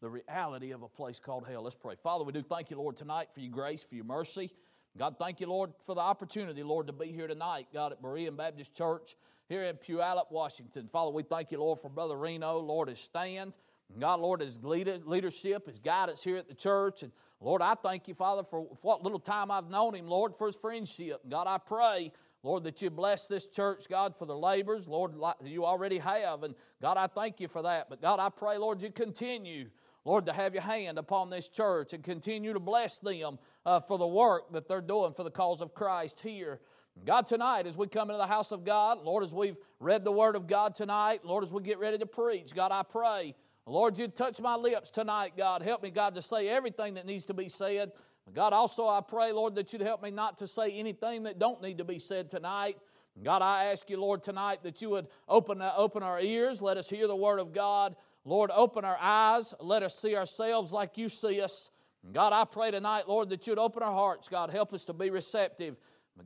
The 0.00 0.08
reality 0.08 0.72
of 0.72 0.82
a 0.82 0.88
place 0.88 1.18
called 1.18 1.46
hell. 1.46 1.62
Let's 1.62 1.76
pray. 1.76 1.94
Father, 1.94 2.24
we 2.24 2.32
do 2.32 2.42
thank 2.42 2.70
you, 2.70 2.78
Lord, 2.78 2.96
tonight 2.96 3.28
for 3.32 3.40
your 3.40 3.52
grace, 3.52 3.84
for 3.84 3.94
your 3.94 4.04
mercy. 4.04 4.50
God, 4.98 5.16
thank 5.18 5.40
you, 5.40 5.46
Lord, 5.46 5.72
for 5.86 5.94
the 5.94 6.00
opportunity, 6.00 6.62
Lord, 6.62 6.88
to 6.88 6.92
be 6.92 7.06
here 7.06 7.28
tonight, 7.28 7.68
God, 7.72 7.92
at 7.92 8.02
Berean 8.02 8.36
Baptist 8.36 8.74
Church 8.76 9.14
here 9.48 9.64
in 9.64 9.76
Puyallup, 9.76 10.30
Washington. 10.30 10.88
Father, 10.88 11.10
we 11.10 11.22
thank 11.22 11.52
you, 11.52 11.58
Lord, 11.58 11.78
for 11.80 11.88
Brother 11.88 12.16
Reno, 12.16 12.58
Lord, 12.58 12.88
his 12.88 12.98
stand. 12.98 13.56
God, 13.98 14.20
Lord, 14.20 14.40
his 14.40 14.62
leadership, 14.62 15.66
his 15.66 15.78
guidance 15.78 16.22
here 16.22 16.36
at 16.36 16.48
the 16.48 16.54
church. 16.54 17.02
And 17.02 17.10
Lord, 17.40 17.60
I 17.62 17.74
thank 17.74 18.06
you, 18.06 18.14
Father, 18.14 18.44
for 18.44 18.62
what 18.82 19.02
little 19.02 19.18
time 19.18 19.50
I've 19.50 19.68
known 19.68 19.94
him, 19.94 20.06
Lord, 20.06 20.36
for 20.36 20.46
his 20.46 20.54
friendship. 20.54 21.22
God, 21.28 21.48
I 21.48 21.58
pray, 21.58 22.12
Lord, 22.42 22.64
that 22.64 22.82
you 22.82 22.90
bless 22.90 23.26
this 23.26 23.46
church, 23.46 23.88
God, 23.88 24.14
for 24.14 24.26
the 24.26 24.36
labors. 24.36 24.86
Lord, 24.86 25.14
you 25.44 25.64
already 25.64 25.98
have. 25.98 26.44
And 26.44 26.54
God, 26.80 26.96
I 26.96 27.08
thank 27.08 27.40
you 27.40 27.48
for 27.48 27.62
that. 27.62 27.90
But 27.90 28.00
God, 28.00 28.20
I 28.20 28.28
pray, 28.28 28.58
Lord, 28.58 28.80
you 28.80 28.90
continue. 28.90 29.70
Lord, 30.04 30.26
to 30.26 30.32
have 30.32 30.54
your 30.54 30.62
hand 30.62 30.98
upon 30.98 31.30
this 31.30 31.48
church 31.48 31.92
and 31.92 32.02
continue 32.02 32.52
to 32.52 32.60
bless 32.60 32.98
them 32.98 33.38
uh, 33.66 33.80
for 33.80 33.98
the 33.98 34.06
work 34.06 34.52
that 34.52 34.68
they're 34.68 34.80
doing 34.80 35.12
for 35.12 35.24
the 35.24 35.30
cause 35.30 35.60
of 35.60 35.74
Christ 35.74 36.20
here. 36.20 36.60
God, 37.04 37.26
tonight, 37.26 37.66
as 37.66 37.76
we 37.76 37.86
come 37.86 38.10
into 38.10 38.18
the 38.18 38.26
house 38.26 38.50
of 38.50 38.64
God, 38.64 39.02
Lord, 39.04 39.24
as 39.24 39.32
we've 39.32 39.56
read 39.78 40.04
the 40.04 40.12
Word 40.12 40.36
of 40.36 40.46
God 40.46 40.74
tonight, 40.74 41.24
Lord, 41.24 41.44
as 41.44 41.52
we 41.52 41.62
get 41.62 41.78
ready 41.78 41.98
to 41.98 42.06
preach, 42.06 42.54
God, 42.54 42.72
I 42.72 42.82
pray, 42.82 43.34
Lord, 43.66 43.98
you 43.98 44.08
touch 44.08 44.40
my 44.40 44.56
lips 44.56 44.90
tonight, 44.90 45.32
God. 45.36 45.62
Help 45.62 45.82
me, 45.82 45.90
God, 45.90 46.14
to 46.16 46.22
say 46.22 46.48
everything 46.48 46.94
that 46.94 47.06
needs 47.06 47.24
to 47.26 47.34
be 47.34 47.48
said. 47.48 47.92
God, 48.34 48.52
also 48.52 48.86
I 48.86 49.00
pray, 49.00 49.32
Lord, 49.32 49.54
that 49.54 49.72
you'd 49.72 49.82
help 49.82 50.02
me 50.02 50.10
not 50.10 50.38
to 50.38 50.46
say 50.46 50.72
anything 50.72 51.22
that 51.24 51.38
don't 51.38 51.62
need 51.62 51.78
to 51.78 51.84
be 51.84 51.98
said 51.98 52.28
tonight. 52.28 52.76
God, 53.22 53.42
I 53.42 53.64
ask 53.66 53.90
you, 53.90 54.00
Lord, 54.00 54.22
tonight 54.22 54.62
that 54.62 54.80
you 54.80 54.90
would 54.90 55.08
open, 55.28 55.60
uh, 55.60 55.72
open 55.76 56.02
our 56.02 56.20
ears, 56.20 56.62
let 56.62 56.76
us 56.76 56.88
hear 56.88 57.06
the 57.06 57.16
Word 57.16 57.38
of 57.38 57.52
God. 57.52 57.96
Lord, 58.30 58.50
open 58.54 58.84
our 58.84 58.98
eyes, 59.00 59.52
let 59.60 59.82
us 59.82 59.98
see 59.98 60.16
ourselves 60.16 60.72
like 60.72 60.96
you 60.96 61.08
see 61.08 61.42
us. 61.42 61.68
God, 62.12 62.32
I 62.32 62.44
pray 62.44 62.70
tonight, 62.70 63.08
Lord, 63.08 63.28
that 63.30 63.46
you'd 63.46 63.58
open 63.58 63.82
our 63.82 63.92
hearts. 63.92 64.28
God, 64.28 64.50
help 64.50 64.72
us 64.72 64.84
to 64.86 64.94
be 64.94 65.10
receptive 65.10 65.76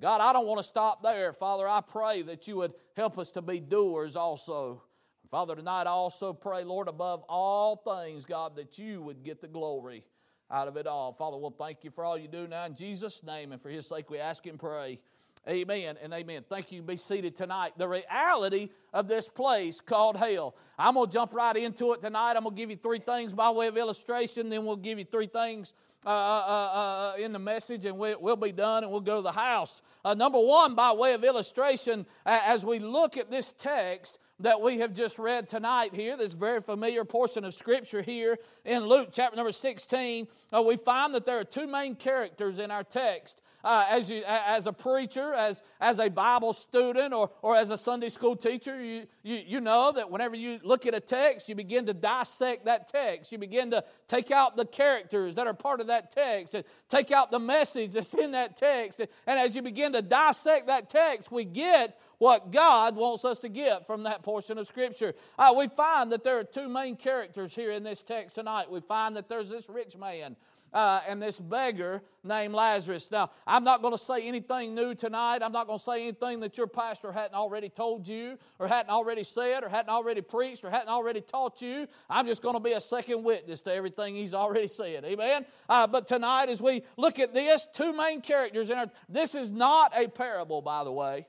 God, 0.00 0.20
I 0.20 0.32
don't 0.32 0.46
want 0.46 0.58
to 0.58 0.64
stop 0.64 1.02
there. 1.02 1.32
Father, 1.32 1.68
I 1.68 1.80
pray 1.80 2.22
that 2.22 2.48
you 2.48 2.56
would 2.56 2.72
help 2.96 3.18
us 3.18 3.30
to 3.30 3.42
be 3.42 3.60
doers 3.60 4.16
also. 4.16 4.82
Father, 5.30 5.56
tonight 5.56 5.82
I 5.82 5.90
also 5.90 6.32
pray, 6.32 6.64
Lord, 6.64 6.88
above 6.88 7.24
all 7.28 7.76
things, 7.76 8.24
God, 8.24 8.56
that 8.56 8.78
you 8.78 9.02
would 9.02 9.22
get 9.22 9.40
the 9.40 9.48
glory 9.48 10.04
out 10.50 10.68
of 10.68 10.76
it 10.76 10.86
all. 10.86 11.12
Father, 11.12 11.36
we'll 11.36 11.50
thank 11.50 11.84
you 11.84 11.90
for 11.90 12.04
all 12.04 12.18
you 12.18 12.28
do 12.28 12.46
now 12.46 12.66
in 12.66 12.74
Jesus' 12.74 13.22
name, 13.22 13.52
and 13.52 13.60
for 13.60 13.68
his 13.68 13.86
sake 13.86 14.10
we 14.10 14.18
ask 14.18 14.46
and 14.46 14.58
pray. 14.58 15.00
Amen 15.48 15.96
and 16.02 16.12
amen. 16.14 16.44
Thank 16.48 16.72
you. 16.72 16.80
Be 16.80 16.96
seated 16.96 17.36
tonight. 17.36 17.72
The 17.76 17.86
reality 17.86 18.70
of 18.92 19.08
this 19.08 19.28
place 19.28 19.80
called 19.80 20.16
hell. 20.16 20.54
I'm 20.78 20.94
going 20.94 21.08
to 21.08 21.12
jump 21.12 21.34
right 21.34 21.56
into 21.56 21.92
it 21.92 22.00
tonight. 22.00 22.32
I'm 22.36 22.44
going 22.44 22.54
to 22.54 22.60
give 22.60 22.70
you 22.70 22.76
three 22.76 22.98
things 22.98 23.34
by 23.34 23.50
way 23.50 23.66
of 23.66 23.76
illustration, 23.76 24.48
then 24.48 24.64
we'll 24.64 24.76
give 24.76 24.98
you 24.98 25.04
three 25.04 25.26
things 25.26 25.74
uh, 26.06 26.10
uh, 26.10 26.12
uh, 26.12 27.14
uh, 27.16 27.16
in 27.18 27.32
the 27.32 27.38
message, 27.38 27.84
and 27.86 27.96
we, 27.96 28.14
will 28.14 28.36
be 28.36 28.52
done, 28.52 28.82
and 28.82 28.92
we'll 28.92 29.00
go 29.00 29.16
to 29.16 29.22
the 29.22 29.32
house. 29.32 29.80
Uh, 30.04 30.12
number 30.12 30.38
one, 30.38 30.74
by 30.74 30.92
way 30.92 31.14
of 31.14 31.24
illustration, 31.24 32.04
as 32.26 32.64
we 32.64 32.78
look 32.78 33.16
at 33.16 33.30
this 33.30 33.54
text 33.56 34.18
that 34.40 34.60
we 34.60 34.78
have 34.78 34.92
just 34.92 35.18
read 35.18 35.48
tonight 35.48 35.94
here, 35.94 36.16
this 36.16 36.32
very 36.32 36.60
familiar 36.60 37.04
portion 37.04 37.44
of 37.44 37.54
Scripture 37.54 38.02
here 38.02 38.36
in 38.64 38.84
Luke 38.84 39.10
chapter 39.12 39.36
number 39.36 39.52
16, 39.52 40.26
uh, 40.52 40.62
we 40.62 40.76
find 40.76 41.14
that 41.14 41.24
there 41.24 41.38
are 41.38 41.44
two 41.44 41.66
main 41.66 41.94
characters 41.94 42.58
in 42.58 42.70
our 42.70 42.82
text. 42.82 43.40
Uh, 43.64 43.86
as, 43.90 44.10
you, 44.10 44.22
as 44.26 44.66
a 44.66 44.72
preacher, 44.72 45.32
as, 45.32 45.62
as 45.80 45.98
a 45.98 46.10
Bible 46.10 46.52
student, 46.52 47.14
or, 47.14 47.30
or 47.42 47.56
as 47.56 47.70
a 47.70 47.78
Sunday 47.78 48.10
school 48.10 48.36
teacher, 48.36 48.80
you, 48.82 49.06
you, 49.22 49.40
you 49.46 49.60
know 49.60 49.90
that 49.92 50.10
whenever 50.10 50.36
you 50.36 50.60
look 50.62 50.84
at 50.86 50.94
a 50.94 51.00
text, 51.00 51.48
you 51.48 51.54
begin 51.54 51.86
to 51.86 51.94
dissect 51.94 52.66
that 52.66 52.86
text. 52.86 53.32
You 53.32 53.38
begin 53.38 53.70
to 53.70 53.82
take 54.06 54.30
out 54.30 54.56
the 54.56 54.66
characters 54.66 55.34
that 55.36 55.46
are 55.46 55.54
part 55.54 55.80
of 55.80 55.86
that 55.86 56.10
text 56.10 56.54
and 56.54 56.64
take 56.88 57.10
out 57.10 57.30
the 57.30 57.38
message 57.40 57.94
that's 57.94 58.12
in 58.12 58.32
that 58.32 58.56
text. 58.56 59.00
And 59.00 59.38
as 59.38 59.56
you 59.56 59.62
begin 59.62 59.94
to 59.94 60.02
dissect 60.02 60.66
that 60.66 60.90
text, 60.90 61.32
we 61.32 61.44
get 61.44 61.98
what 62.18 62.52
God 62.52 62.96
wants 62.96 63.24
us 63.24 63.38
to 63.40 63.48
get 63.48 63.86
from 63.86 64.04
that 64.04 64.22
portion 64.22 64.58
of 64.58 64.68
Scripture. 64.68 65.14
Uh, 65.38 65.54
we 65.56 65.68
find 65.68 66.12
that 66.12 66.22
there 66.22 66.38
are 66.38 66.44
two 66.44 66.68
main 66.68 66.96
characters 66.96 67.54
here 67.54 67.70
in 67.70 67.82
this 67.82 68.00
text 68.02 68.34
tonight. 68.34 68.70
We 68.70 68.80
find 68.80 69.16
that 69.16 69.28
there's 69.28 69.50
this 69.50 69.68
rich 69.68 69.96
man 69.96 70.36
uh, 70.74 71.00
and 71.08 71.22
this 71.22 71.38
beggar 71.38 72.02
named 72.24 72.52
Lazarus. 72.52 73.10
Now, 73.10 73.30
I'm 73.46 73.64
not 73.64 73.80
going 73.80 73.94
to 73.94 73.98
say 73.98 74.26
anything 74.26 74.74
new 74.74 74.94
tonight. 74.94 75.38
I'm 75.42 75.52
not 75.52 75.66
going 75.66 75.78
to 75.78 75.84
say 75.84 76.02
anything 76.02 76.40
that 76.40 76.58
your 76.58 76.66
pastor 76.66 77.12
hadn't 77.12 77.34
already 77.34 77.68
told 77.68 78.08
you, 78.08 78.36
or 78.58 78.66
hadn't 78.66 78.90
already 78.90 79.22
said, 79.22 79.62
or 79.62 79.68
hadn't 79.68 79.90
already 79.90 80.20
preached, 80.20 80.64
or 80.64 80.70
hadn't 80.70 80.88
already 80.88 81.20
taught 81.20 81.62
you. 81.62 81.86
I'm 82.10 82.26
just 82.26 82.42
going 82.42 82.54
to 82.54 82.60
be 82.60 82.72
a 82.72 82.80
second 82.80 83.22
witness 83.22 83.60
to 83.62 83.72
everything 83.72 84.16
he's 84.16 84.34
already 84.34 84.66
said. 84.66 85.04
Amen? 85.04 85.46
Uh, 85.68 85.86
but 85.86 86.08
tonight, 86.08 86.48
as 86.48 86.60
we 86.60 86.82
look 86.96 87.18
at 87.20 87.32
this, 87.32 87.68
two 87.72 87.92
main 87.92 88.20
characters 88.20 88.70
in 88.70 88.78
our, 88.78 88.88
this 89.08 89.34
is 89.34 89.50
not 89.52 89.92
a 89.96 90.08
parable, 90.08 90.60
by 90.60 90.82
the 90.82 90.92
way. 90.92 91.26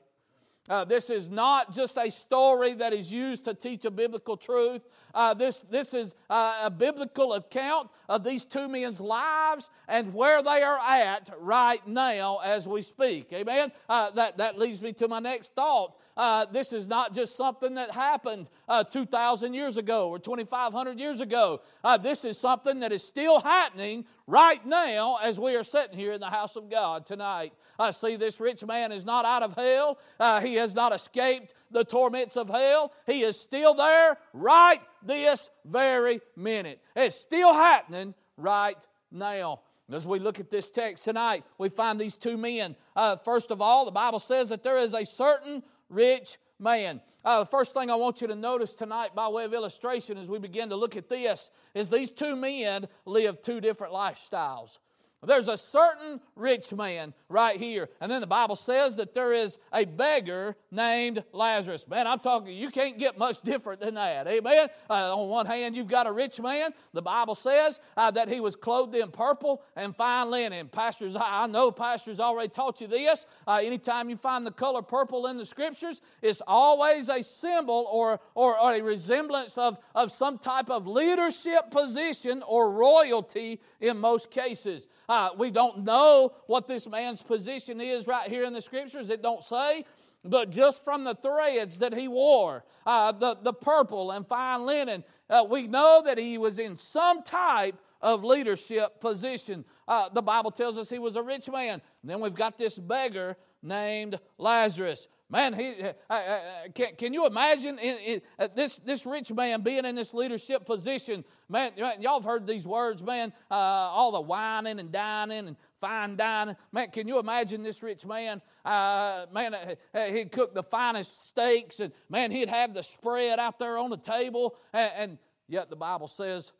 Uh, 0.68 0.84
this 0.84 1.10
is 1.10 1.30
not 1.30 1.72
just 1.72 1.96
a 1.96 2.10
story 2.10 2.74
that 2.74 2.92
is 2.92 3.12
used 3.12 3.44
to 3.44 3.54
teach 3.54 3.84
a 3.84 3.90
biblical 3.90 4.36
truth. 4.36 4.82
Uh, 5.14 5.32
this, 5.32 5.60
this 5.70 5.94
is 5.94 6.14
uh, 6.28 6.62
a 6.64 6.70
biblical 6.70 7.34
account 7.34 7.90
of 8.08 8.24
these 8.24 8.44
two 8.44 8.68
men's 8.68 9.00
lives 9.00 9.70
and 9.88 10.12
where 10.12 10.42
they 10.42 10.62
are 10.62 10.78
at 10.78 11.30
right 11.38 11.86
now 11.86 12.38
as 12.44 12.66
we 12.66 12.82
speak. 12.82 13.32
Amen? 13.32 13.70
Uh, 13.88 14.10
that, 14.10 14.38
that 14.38 14.58
leads 14.58 14.82
me 14.82 14.92
to 14.92 15.08
my 15.08 15.20
next 15.20 15.54
thought. 15.54 15.96
Uh, 16.16 16.46
this 16.46 16.72
is 16.72 16.88
not 16.88 17.14
just 17.14 17.36
something 17.36 17.74
that 17.74 17.90
happened 17.92 18.48
uh, 18.68 18.82
2,000 18.82 19.54
years 19.54 19.76
ago 19.76 20.08
or 20.08 20.18
2,500 20.18 20.98
years 20.98 21.20
ago. 21.20 21.60
this 22.02 22.24
is 22.24 22.38
something 22.38 22.80
that 22.80 22.90
is 22.90 23.04
still 23.04 23.40
happening 23.40 24.04
right 24.26 24.66
now 24.66 25.18
as 25.22 25.38
we 25.38 25.54
are 25.54 25.64
sitting 25.64 25.96
here 25.96 26.12
in 26.12 26.20
the 26.20 26.30
house 26.30 26.56
of 26.56 26.68
God 26.68 27.06
tonight. 27.06 27.52
I 27.78 27.90
see 27.90 28.16
this 28.16 28.40
rich 28.40 28.64
man 28.64 28.92
is 28.92 29.04
not 29.04 29.24
out 29.24 29.42
of 29.42 29.54
hell. 29.54 29.98
he 30.42 30.54
has 30.54 30.74
not 30.74 30.94
escaped 30.94 31.54
the 31.70 31.84
torments 31.84 32.36
of 32.36 32.48
hell. 32.48 32.92
He 33.06 33.20
is 33.20 33.38
still 33.38 33.74
there 33.74 34.16
right 34.32 34.80
this 35.02 35.50
very 35.64 36.20
minute. 36.36 36.80
It's 36.94 37.16
still 37.16 37.52
happening 37.52 38.14
right 38.36 38.76
now. 39.10 39.60
As 39.92 40.06
we 40.06 40.18
look 40.18 40.40
at 40.40 40.50
this 40.50 40.66
text 40.66 41.04
tonight, 41.04 41.44
we 41.58 41.68
find 41.68 42.00
these 42.00 42.16
two 42.16 42.36
men. 42.36 42.74
Uh, 42.96 43.16
first 43.16 43.52
of 43.52 43.60
all, 43.60 43.84
the 43.84 43.92
Bible 43.92 44.18
says 44.18 44.48
that 44.48 44.64
there 44.64 44.78
is 44.78 44.94
a 44.94 45.06
certain 45.06 45.62
rich 45.88 46.38
man. 46.58 47.00
Uh, 47.24 47.40
the 47.40 47.46
first 47.46 47.72
thing 47.72 47.90
I 47.90 47.94
want 47.94 48.20
you 48.20 48.26
to 48.26 48.34
notice 48.34 48.74
tonight, 48.74 49.14
by 49.14 49.28
way 49.28 49.44
of 49.44 49.54
illustration, 49.54 50.18
as 50.18 50.26
we 50.26 50.40
begin 50.40 50.70
to 50.70 50.76
look 50.76 50.96
at 50.96 51.08
this, 51.08 51.50
is 51.74 51.88
these 51.88 52.10
two 52.10 52.34
men 52.34 52.86
live 53.04 53.40
two 53.42 53.60
different 53.60 53.92
lifestyles. 53.92 54.78
There's 55.24 55.48
a 55.48 55.56
certain 55.56 56.20
rich 56.36 56.72
man 56.72 57.14
right 57.28 57.56
here. 57.56 57.88
And 58.00 58.12
then 58.12 58.20
the 58.20 58.26
Bible 58.26 58.54
says 58.54 58.96
that 58.96 59.14
there 59.14 59.32
is 59.32 59.58
a 59.72 59.84
beggar 59.84 60.56
named 60.70 61.24
Lazarus. 61.32 61.88
Man, 61.88 62.06
I'm 62.06 62.18
talking, 62.18 62.54
you 62.54 62.70
can't 62.70 62.98
get 62.98 63.18
much 63.18 63.40
different 63.42 63.80
than 63.80 63.94
that. 63.94 64.26
Amen? 64.26 64.68
Uh, 64.88 65.16
on 65.16 65.28
one 65.28 65.46
hand, 65.46 65.74
you've 65.74 65.88
got 65.88 66.06
a 66.06 66.12
rich 66.12 66.38
man. 66.38 66.72
The 66.92 67.02
Bible 67.02 67.34
says 67.34 67.80
uh, 67.96 68.10
that 68.12 68.28
he 68.28 68.40
was 68.40 68.56
clothed 68.56 68.94
in 68.94 69.10
purple 69.10 69.62
and 69.74 69.96
fine 69.96 70.30
linen. 70.30 70.68
Pastors, 70.68 71.16
I 71.18 71.46
know 71.46 71.70
pastors 71.70 72.20
already 72.20 72.50
taught 72.50 72.80
you 72.80 72.86
this. 72.86 73.26
Uh, 73.48 73.60
anytime 73.62 74.10
you 74.10 74.16
find 74.16 74.46
the 74.46 74.52
color 74.52 74.82
purple 74.82 75.26
in 75.26 75.38
the 75.38 75.46
scriptures, 75.46 76.00
it's 76.22 76.42
always 76.46 77.08
a 77.08 77.22
symbol 77.22 77.88
or, 77.90 78.20
or, 78.34 78.58
or 78.58 78.74
a 78.74 78.82
resemblance 78.82 79.56
of, 79.56 79.78
of 79.94 80.12
some 80.12 80.38
type 80.38 80.70
of 80.70 80.86
leadership 80.86 81.70
position 81.70 82.42
or 82.46 82.70
royalty 82.70 83.60
in 83.80 83.98
most 83.98 84.30
cases. 84.30 84.86
Uh, 85.08 85.30
we 85.36 85.50
don't 85.50 85.84
know 85.84 86.34
what 86.46 86.66
this 86.66 86.88
man's 86.88 87.22
position 87.22 87.80
is 87.80 88.06
right 88.06 88.28
here 88.28 88.44
in 88.44 88.52
the 88.52 88.62
scriptures. 88.62 89.10
It 89.10 89.22
don't 89.22 89.42
say. 89.42 89.84
But 90.24 90.50
just 90.50 90.82
from 90.82 91.04
the 91.04 91.14
threads 91.14 91.78
that 91.78 91.94
he 91.94 92.08
wore, 92.08 92.64
uh, 92.84 93.12
the, 93.12 93.36
the 93.40 93.52
purple 93.52 94.10
and 94.10 94.26
fine 94.26 94.66
linen, 94.66 95.04
uh, 95.30 95.46
we 95.48 95.66
know 95.66 96.02
that 96.04 96.18
he 96.18 96.38
was 96.38 96.58
in 96.58 96.76
some 96.76 97.22
type 97.22 97.76
of 98.00 98.24
leadership 98.24 99.00
position. 99.00 99.64
Uh, 99.86 100.08
the 100.08 100.22
Bible 100.22 100.50
tells 100.50 100.78
us 100.78 100.88
he 100.90 100.98
was 100.98 101.16
a 101.16 101.22
rich 101.22 101.48
man. 101.48 101.80
Then 102.02 102.20
we've 102.20 102.34
got 102.34 102.58
this 102.58 102.78
beggar 102.78 103.36
named 103.62 104.18
Lazarus. 104.38 105.08
Man, 105.28 105.54
he, 105.54 105.74
uh, 105.82 105.92
uh, 106.08 106.12
uh, 106.12 106.40
can, 106.72 106.94
can 106.94 107.12
you 107.12 107.26
imagine 107.26 107.80
in, 107.80 107.96
in, 107.98 108.22
uh, 108.38 108.46
this, 108.54 108.76
this 108.76 109.04
rich 109.04 109.32
man 109.32 109.60
being 109.60 109.84
in 109.84 109.96
this 109.96 110.14
leadership 110.14 110.64
position? 110.64 111.24
Man, 111.48 111.72
y'all 111.76 112.20
have 112.20 112.24
heard 112.24 112.46
these 112.46 112.64
words, 112.64 113.02
man, 113.02 113.32
uh, 113.50 113.54
all 113.54 114.12
the 114.12 114.20
wining 114.20 114.78
and 114.78 114.92
dining 114.92 115.48
and 115.48 115.56
fine 115.80 116.14
dining. 116.14 116.54
Man, 116.70 116.90
can 116.90 117.08
you 117.08 117.18
imagine 117.18 117.64
this 117.64 117.82
rich 117.82 118.06
man? 118.06 118.40
Uh, 118.64 119.26
man, 119.32 119.56
he'd 119.92 120.30
cook 120.30 120.54
the 120.54 120.62
finest 120.62 121.26
steaks, 121.26 121.80
and 121.80 121.92
man, 122.08 122.30
he'd 122.30 122.48
have 122.48 122.72
the 122.72 122.84
spread 122.84 123.40
out 123.40 123.58
there 123.58 123.78
on 123.78 123.90
the 123.90 123.96
table, 123.96 124.56
and, 124.72 124.92
and 124.96 125.18
yet 125.48 125.70
the 125.70 125.76
Bible 125.76 126.06
says 126.06 126.52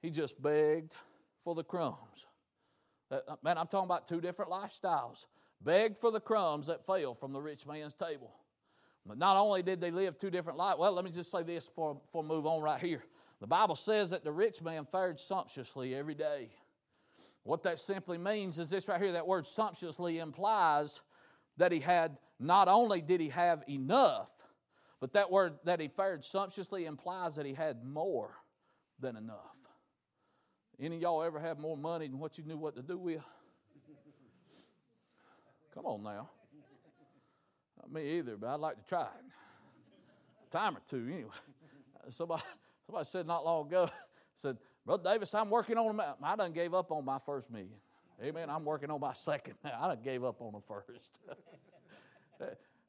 he 0.00 0.08
just 0.08 0.40
begged 0.40 0.94
for 1.44 1.54
the 1.54 1.64
crumbs. 1.64 2.26
man, 3.42 3.58
I'm 3.58 3.66
talking 3.66 3.84
about 3.84 4.06
two 4.06 4.22
different 4.22 4.50
lifestyles 4.50 5.26
begged 5.64 5.98
for 5.98 6.10
the 6.10 6.20
crumbs 6.20 6.66
that 6.66 6.86
fell 6.86 7.14
from 7.14 7.32
the 7.32 7.40
rich 7.40 7.66
man's 7.66 7.94
table. 7.94 8.30
But 9.06 9.18
not 9.18 9.36
only 9.36 9.62
did 9.62 9.80
they 9.80 9.90
live 9.90 10.16
two 10.16 10.30
different 10.30 10.58
lives, 10.58 10.78
well, 10.78 10.92
let 10.92 11.04
me 11.04 11.10
just 11.10 11.30
say 11.30 11.42
this 11.42 11.66
before, 11.66 11.96
before 11.96 12.22
I 12.22 12.26
move 12.26 12.46
on 12.46 12.62
right 12.62 12.80
here. 12.80 13.02
The 13.40 13.46
Bible 13.46 13.74
says 13.74 14.10
that 14.10 14.24
the 14.24 14.32
rich 14.32 14.62
man 14.62 14.84
fared 14.84 15.20
sumptuously 15.20 15.94
every 15.94 16.14
day. 16.14 16.50
What 17.42 17.62
that 17.64 17.78
simply 17.78 18.16
means 18.16 18.58
is 18.58 18.70
this 18.70 18.88
right 18.88 19.00
here 19.00 19.12
that 19.12 19.26
word 19.26 19.46
sumptuously 19.46 20.18
implies 20.18 21.00
that 21.58 21.70
he 21.70 21.80
had, 21.80 22.18
not 22.40 22.68
only 22.68 23.02
did 23.02 23.20
he 23.20 23.28
have 23.28 23.62
enough, 23.68 24.30
but 25.00 25.12
that 25.12 25.30
word 25.30 25.54
that 25.64 25.80
he 25.80 25.88
fared 25.88 26.24
sumptuously 26.24 26.86
implies 26.86 27.36
that 27.36 27.44
he 27.44 27.52
had 27.52 27.84
more 27.84 28.30
than 28.98 29.16
enough. 29.16 29.38
Any 30.80 30.96
of 30.96 31.02
y'all 31.02 31.22
ever 31.22 31.38
have 31.38 31.58
more 31.58 31.76
money 31.76 32.08
than 32.08 32.18
what 32.18 32.38
you 32.38 32.44
knew 32.44 32.56
what 32.56 32.76
to 32.76 32.82
do 32.82 32.96
with? 32.96 33.22
Come 35.74 35.86
on 35.86 36.02
now. 36.02 36.28
Not 37.76 37.92
me 37.92 38.18
either, 38.18 38.36
but 38.36 38.48
I'd 38.48 38.60
like 38.60 38.76
to 38.76 38.88
try 38.88 39.02
it. 39.02 39.08
A 40.46 40.50
time 40.50 40.76
or 40.76 40.80
two, 40.88 41.08
anyway. 41.12 41.30
Somebody, 42.10 42.42
somebody 42.86 43.04
said 43.06 43.26
not 43.26 43.44
long 43.44 43.66
ago, 43.66 43.90
said, 44.36 44.58
Brother 44.86 45.10
Davis, 45.10 45.34
I'm 45.34 45.50
working 45.50 45.78
on 45.78 45.98
a 45.98 46.16
I 46.22 46.36
done 46.36 46.52
gave 46.52 46.74
up 46.74 46.92
on 46.92 47.04
my 47.04 47.18
first 47.18 47.50
million. 47.50 47.72
Amen. 48.22 48.50
I'm 48.50 48.64
working 48.64 48.90
on 48.90 49.00
my 49.00 49.12
second 49.14 49.54
now. 49.64 49.78
I 49.80 49.88
done 49.88 50.02
gave 50.04 50.22
up 50.22 50.40
on 50.40 50.52
the 50.52 50.60
first. 50.60 51.18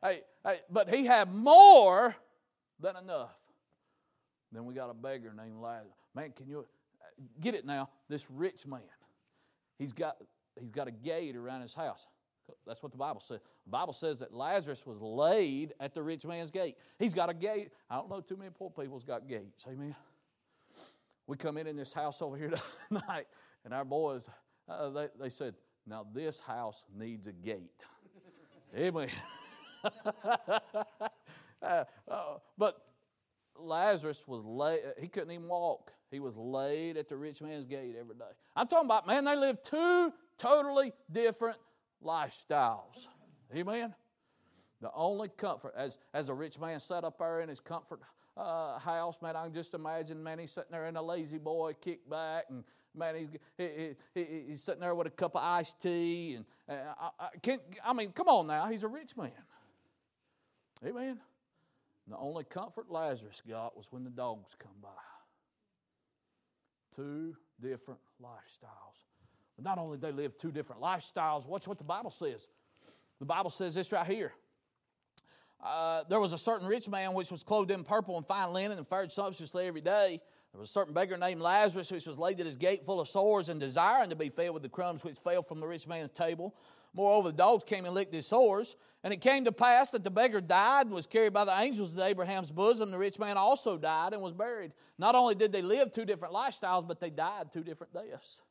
hey, 0.03 0.21
hey, 0.43 0.59
but 0.69 0.89
he 0.89 1.05
had 1.05 1.33
more 1.33 2.15
than 2.79 2.97
enough. 2.97 3.33
Then 4.51 4.65
we 4.65 4.73
got 4.73 4.89
a 4.89 4.93
beggar 4.93 5.33
named 5.35 5.61
Lazarus. 5.61 5.93
Man, 6.13 6.31
can 6.35 6.47
you 6.47 6.65
get 7.39 7.55
it 7.55 7.65
now? 7.65 7.89
This 8.09 8.29
rich 8.29 8.67
man, 8.67 8.81
he's 9.79 9.93
got 9.93 10.17
he's 10.59 10.71
got 10.71 10.87
a 10.87 10.91
gate 10.91 11.35
around 11.35 11.61
his 11.61 11.73
house. 11.73 12.05
That's 12.65 12.81
what 12.81 12.91
the 12.91 12.97
Bible 12.97 13.21
says. 13.21 13.39
The 13.65 13.71
Bible 13.71 13.93
says 13.93 14.19
that 14.19 14.33
Lazarus 14.33 14.85
was 14.85 14.99
laid 14.99 15.73
at 15.79 15.93
the 15.93 16.01
rich 16.01 16.25
man's 16.25 16.51
gate. 16.51 16.75
He's 16.99 17.13
got 17.13 17.29
a 17.29 17.33
gate. 17.33 17.71
I 17.89 17.95
don't 17.95 18.09
know 18.09 18.21
too 18.21 18.35
many 18.35 18.51
poor 18.51 18.69
people's 18.69 19.03
got 19.03 19.27
gates. 19.27 19.65
Amen. 19.67 19.95
We 21.27 21.37
come 21.37 21.57
in 21.57 21.67
in 21.67 21.75
this 21.75 21.93
house 21.93 22.21
over 22.21 22.37
here 22.37 22.51
tonight, 22.87 23.27
and 23.63 23.73
our 23.73 23.85
boys, 23.85 24.29
uh, 24.69 24.89
they, 24.89 25.07
they 25.19 25.29
said, 25.29 25.55
now 25.87 26.05
this 26.13 26.39
house 26.39 26.83
needs 26.95 27.27
a 27.27 27.31
gate. 27.33 27.83
Amen. 28.77 29.09
uh, 30.23 30.63
uh, 31.61 31.83
but 32.57 32.81
Lazarus 33.57 34.23
was 34.27 34.43
laid, 34.43 34.81
he 34.99 35.07
couldn't 35.07 35.31
even 35.31 35.47
walk. 35.47 35.91
He 36.11 36.19
was 36.19 36.35
laid 36.37 36.97
at 36.97 37.09
the 37.09 37.17
rich 37.17 37.41
man's 37.41 37.65
gate 37.65 37.95
every 37.99 38.15
day. 38.15 38.25
I'm 38.55 38.67
talking 38.67 38.85
about, 38.85 39.07
man, 39.07 39.25
they 39.25 39.35
lived 39.35 39.63
two 39.63 40.13
totally 40.37 40.93
different 41.11 41.57
lifestyles. 42.05 43.07
Amen? 43.55 43.93
The 44.81 44.91
only 44.93 45.29
comfort, 45.29 45.73
as, 45.77 45.97
as 46.13 46.29
a 46.29 46.33
rich 46.33 46.59
man 46.59 46.79
sat 46.79 47.03
up 47.03 47.17
there 47.17 47.41
in 47.41 47.49
his 47.49 47.59
comfort 47.59 48.01
uh, 48.37 48.77
house, 48.79 49.15
man, 49.21 49.35
I 49.35 49.45
can 49.45 49.53
just 49.53 49.73
imagine, 49.73 50.21
man, 50.21 50.39
he's 50.39 50.51
sitting 50.51 50.71
there 50.71 50.85
in 50.87 50.95
a 50.95 51.01
lazy 51.01 51.37
boy, 51.37 51.73
kick 51.79 52.07
back, 52.09 52.45
and 52.49 52.63
man, 52.93 53.15
he's, 53.15 53.29
he, 53.57 53.95
he, 54.13 54.25
he's 54.49 54.63
sitting 54.63 54.81
there 54.81 54.93
with 54.93 55.07
a 55.07 55.11
cup 55.11 55.35
of 55.35 55.41
iced 55.43 55.81
tea. 55.81 56.35
And 56.35 56.45
I, 56.69 57.09
I, 57.19 57.27
can, 57.41 57.59
I 57.83 57.93
mean, 57.93 58.11
come 58.11 58.27
on 58.27 58.47
now, 58.47 58.67
he's 58.67 58.83
a 58.83 58.87
rich 58.87 59.15
man. 59.17 59.31
Amen? 60.85 61.19
The 62.07 62.17
only 62.17 62.43
comfort 62.43 62.91
Lazarus 62.91 63.41
got 63.47 63.75
was 63.75 63.87
when 63.89 64.03
the 64.03 64.09
dogs 64.11 64.55
come 64.59 64.75
by. 64.81 64.89
Two 66.95 67.35
different 67.61 67.99
lifestyles. 68.21 69.05
But 69.55 69.65
not 69.65 69.77
only 69.77 69.97
they 69.97 70.11
lived 70.11 70.39
two 70.39 70.51
different 70.51 70.81
lifestyles, 70.81 71.47
watch 71.47 71.67
what 71.67 71.77
the 71.77 71.83
Bible 71.83 72.09
says. 72.09 72.47
The 73.19 73.25
Bible 73.25 73.49
says 73.49 73.75
this 73.75 73.91
right 73.91 74.05
here. 74.05 74.33
Uh, 75.63 76.03
there 76.09 76.19
was 76.19 76.33
a 76.33 76.37
certain 76.37 76.67
rich 76.67 76.87
man 76.87 77.13
which 77.13 77.31
was 77.31 77.43
clothed 77.43 77.71
in 77.71 77.83
purple 77.83 78.17
and 78.17 78.25
fine 78.25 78.51
linen 78.51 78.77
and 78.77 78.87
fared 78.87 79.11
sumptuously 79.11 79.67
every 79.67 79.81
day. 79.81 80.19
There 80.51 80.59
was 80.59 80.69
a 80.69 80.73
certain 80.73 80.93
beggar 80.93 81.17
named 81.17 81.41
Lazarus 81.41 81.91
which 81.91 82.05
was 82.05 82.17
laid 82.17 82.39
at 82.39 82.45
his 82.45 82.55
gate 82.55 82.85
full 82.85 83.01
of 83.01 83.07
sores 83.07 83.49
and 83.49 83.59
desiring 83.59 84.09
to 84.09 84.15
be 84.15 84.29
fed 84.29 84.51
with 84.51 84.63
the 84.63 84.69
crumbs 84.69 85.03
which 85.03 85.17
fell 85.17 85.41
from 85.41 85.59
the 85.59 85.67
rich 85.67 85.87
man's 85.87 86.11
table. 86.11 86.55
Moreover, 86.93 87.31
the 87.31 87.37
dogs 87.37 87.63
came 87.65 87.85
and 87.85 87.93
licked 87.93 88.13
his 88.13 88.25
sores. 88.25 88.75
And 89.03 89.13
it 89.13 89.21
came 89.21 89.45
to 89.45 89.51
pass 89.51 89.89
that 89.89 90.03
the 90.03 90.09
beggar 90.09 90.41
died 90.41 90.87
and 90.87 90.95
was 90.95 91.05
carried 91.05 91.33
by 91.33 91.45
the 91.45 91.51
angels 91.51 91.93
to 91.93 92.03
Abraham's 92.03 92.51
bosom. 92.51 92.89
The 92.89 92.97
rich 92.97 93.19
man 93.19 93.37
also 93.37 93.77
died 93.77 94.13
and 94.13 94.21
was 94.21 94.33
buried. 94.33 94.71
Not 94.97 95.13
only 95.13 95.35
did 95.35 95.51
they 95.51 95.61
live 95.61 95.91
two 95.91 96.05
different 96.05 96.33
lifestyles, 96.33 96.87
but 96.87 96.99
they 96.99 97.09
died 97.09 97.51
two 97.51 97.63
different 97.63 97.93
deaths. 97.93 98.41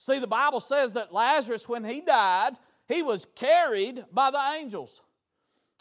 See, 0.00 0.18
the 0.18 0.26
Bible 0.26 0.60
says 0.60 0.94
that 0.94 1.12
Lazarus, 1.12 1.68
when 1.68 1.84
he 1.84 2.00
died, 2.00 2.52
he 2.88 3.02
was 3.02 3.26
carried 3.36 4.02
by 4.10 4.30
the 4.30 4.40
angels. 4.58 5.02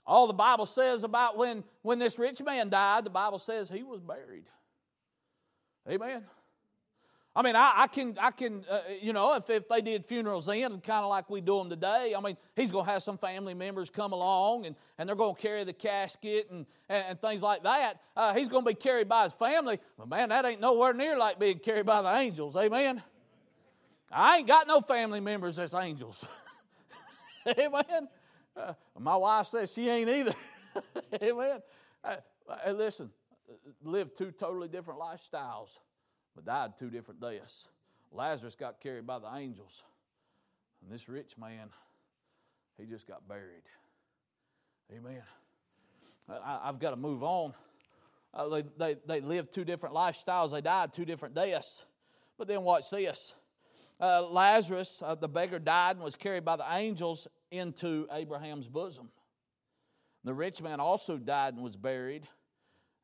All 0.05 0.27
the 0.27 0.33
Bible 0.33 0.65
says 0.65 1.05
about 1.05 1.38
when, 1.38 1.63
when 1.83 1.99
this 1.99 2.19
rich 2.19 2.41
man 2.41 2.69
died, 2.69 3.05
the 3.05 3.09
Bible 3.09 3.39
says 3.39 3.69
he 3.69 3.81
was 3.81 4.01
buried. 4.01 4.43
Amen. 5.89 6.25
I 7.33 7.41
mean, 7.43 7.55
I, 7.55 7.73
I 7.77 7.88
can, 7.88 8.17
I 8.19 8.31
can, 8.31 8.65
uh, 8.69 8.81
you 9.01 9.13
know, 9.13 9.35
if, 9.38 9.49
if 9.49 9.69
they 9.69 9.79
did 9.79 10.03
funerals 10.03 10.47
then, 10.47 10.81
kind 10.81 11.05
of 11.05 11.09
like 11.09 11.29
we 11.29 11.39
do 11.39 11.59
them 11.59 11.69
today, 11.69 12.13
I 12.17 12.19
mean, 12.19 12.35
he's 12.57 12.71
going 12.71 12.88
to 12.88 12.91
have 12.91 13.01
some 13.01 13.17
family 13.17 13.53
members 13.53 13.89
come 13.89 14.11
along 14.11 14.65
and, 14.65 14.75
and 14.97 15.07
they're 15.07 15.15
going 15.15 15.35
to 15.35 15.41
carry 15.41 15.63
the 15.63 15.71
casket 15.71 16.49
and, 16.51 16.65
and, 16.89 17.05
and 17.11 17.21
things 17.21 17.41
like 17.41 17.63
that. 17.63 18.01
Uh, 18.17 18.33
he's 18.33 18.49
going 18.49 18.65
to 18.65 18.69
be 18.69 18.75
carried 18.75 19.07
by 19.07 19.23
his 19.23 19.33
family. 19.33 19.79
But 19.97 20.09
man, 20.09 20.27
that 20.27 20.43
ain't 20.43 20.59
nowhere 20.59 20.93
near 20.93 21.17
like 21.17 21.39
being 21.39 21.59
carried 21.59 21.85
by 21.85 22.01
the 22.01 22.13
angels. 22.13 22.57
Amen. 22.57 23.01
I 24.12 24.38
ain't 24.38 24.48
got 24.48 24.68
no 24.68 24.82
family 24.82 25.20
members 25.20 25.60
as 25.60 25.74
angels. 25.74 26.25
Amen. 27.48 28.08
Uh, 28.56 28.74
my 28.98 29.16
wife 29.16 29.48
says 29.48 29.72
she 29.74 29.89
ain't 29.89 30.10
either. 30.10 30.34
Amen. 31.24 31.62
Uh, 32.04 32.16
hey, 32.63 32.72
listen, 32.74 33.10
lived 33.84 34.18
two 34.18 34.32
totally 34.32 34.68
different 34.68 35.00
lifestyles 35.00 35.78
but 36.39 36.46
died 36.46 36.78
two 36.78 36.89
different 36.89 37.20
deaths. 37.20 37.68
Lazarus 38.12 38.56
got 38.56 38.80
carried 38.80 39.06
by 39.06 39.20
the 39.20 39.28
angels, 39.36 39.84
and 40.82 40.92
this 40.92 41.10
rich 41.10 41.38
man, 41.38 41.70
he 42.78 42.86
just 42.86 43.08
got 43.08 43.28
buried. 43.28 43.63
Amen. 44.96 45.22
I, 46.30 46.68
have 46.68 46.80
got 46.80 46.92
to 46.92 46.96
move 46.96 47.24
on. 47.24 47.54
Uh, 48.34 48.48
they, 48.48 48.63
they, 48.78 48.96
they 49.06 49.22
lived 49.22 49.51
two 49.51 49.66
different 49.66 49.96
lifestyles, 49.96 50.51
they 50.51 50.62
died 50.62 50.94
two 50.94 51.06
different 51.06 51.36
deaths. 51.36 51.84
But 52.38 52.48
then 52.48 52.63
watch 52.63 52.89
this. 52.89 53.34
Uh, 54.00 54.25
Lazarus, 54.27 55.01
uh, 55.03 55.15
the 55.15 55.27
beggar, 55.27 55.60
died 55.60 55.98
and 55.98 56.03
was 56.03 56.15
carried 56.15 56.46
by 56.46 56.56
the 56.56 56.65
angels 56.72 57.27
into 57.51 58.08
Abraham's 58.12 58.68
bosom. 58.68 59.10
The 60.24 60.34
rich 60.34 60.62
man 60.62 60.79
also 60.79 61.18
died 61.18 61.53
and 61.53 61.63
was 61.63 61.75
buried. 61.75 62.27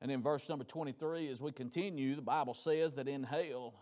And 0.02 0.12
in 0.12 0.22
verse 0.22 0.48
number 0.48 0.64
23, 0.64 1.30
as 1.30 1.42
we 1.42 1.52
continue, 1.52 2.16
the 2.16 2.22
Bible 2.22 2.54
says 2.54 2.96
that 2.96 3.08
in 3.08 3.24
hell, 3.24 3.74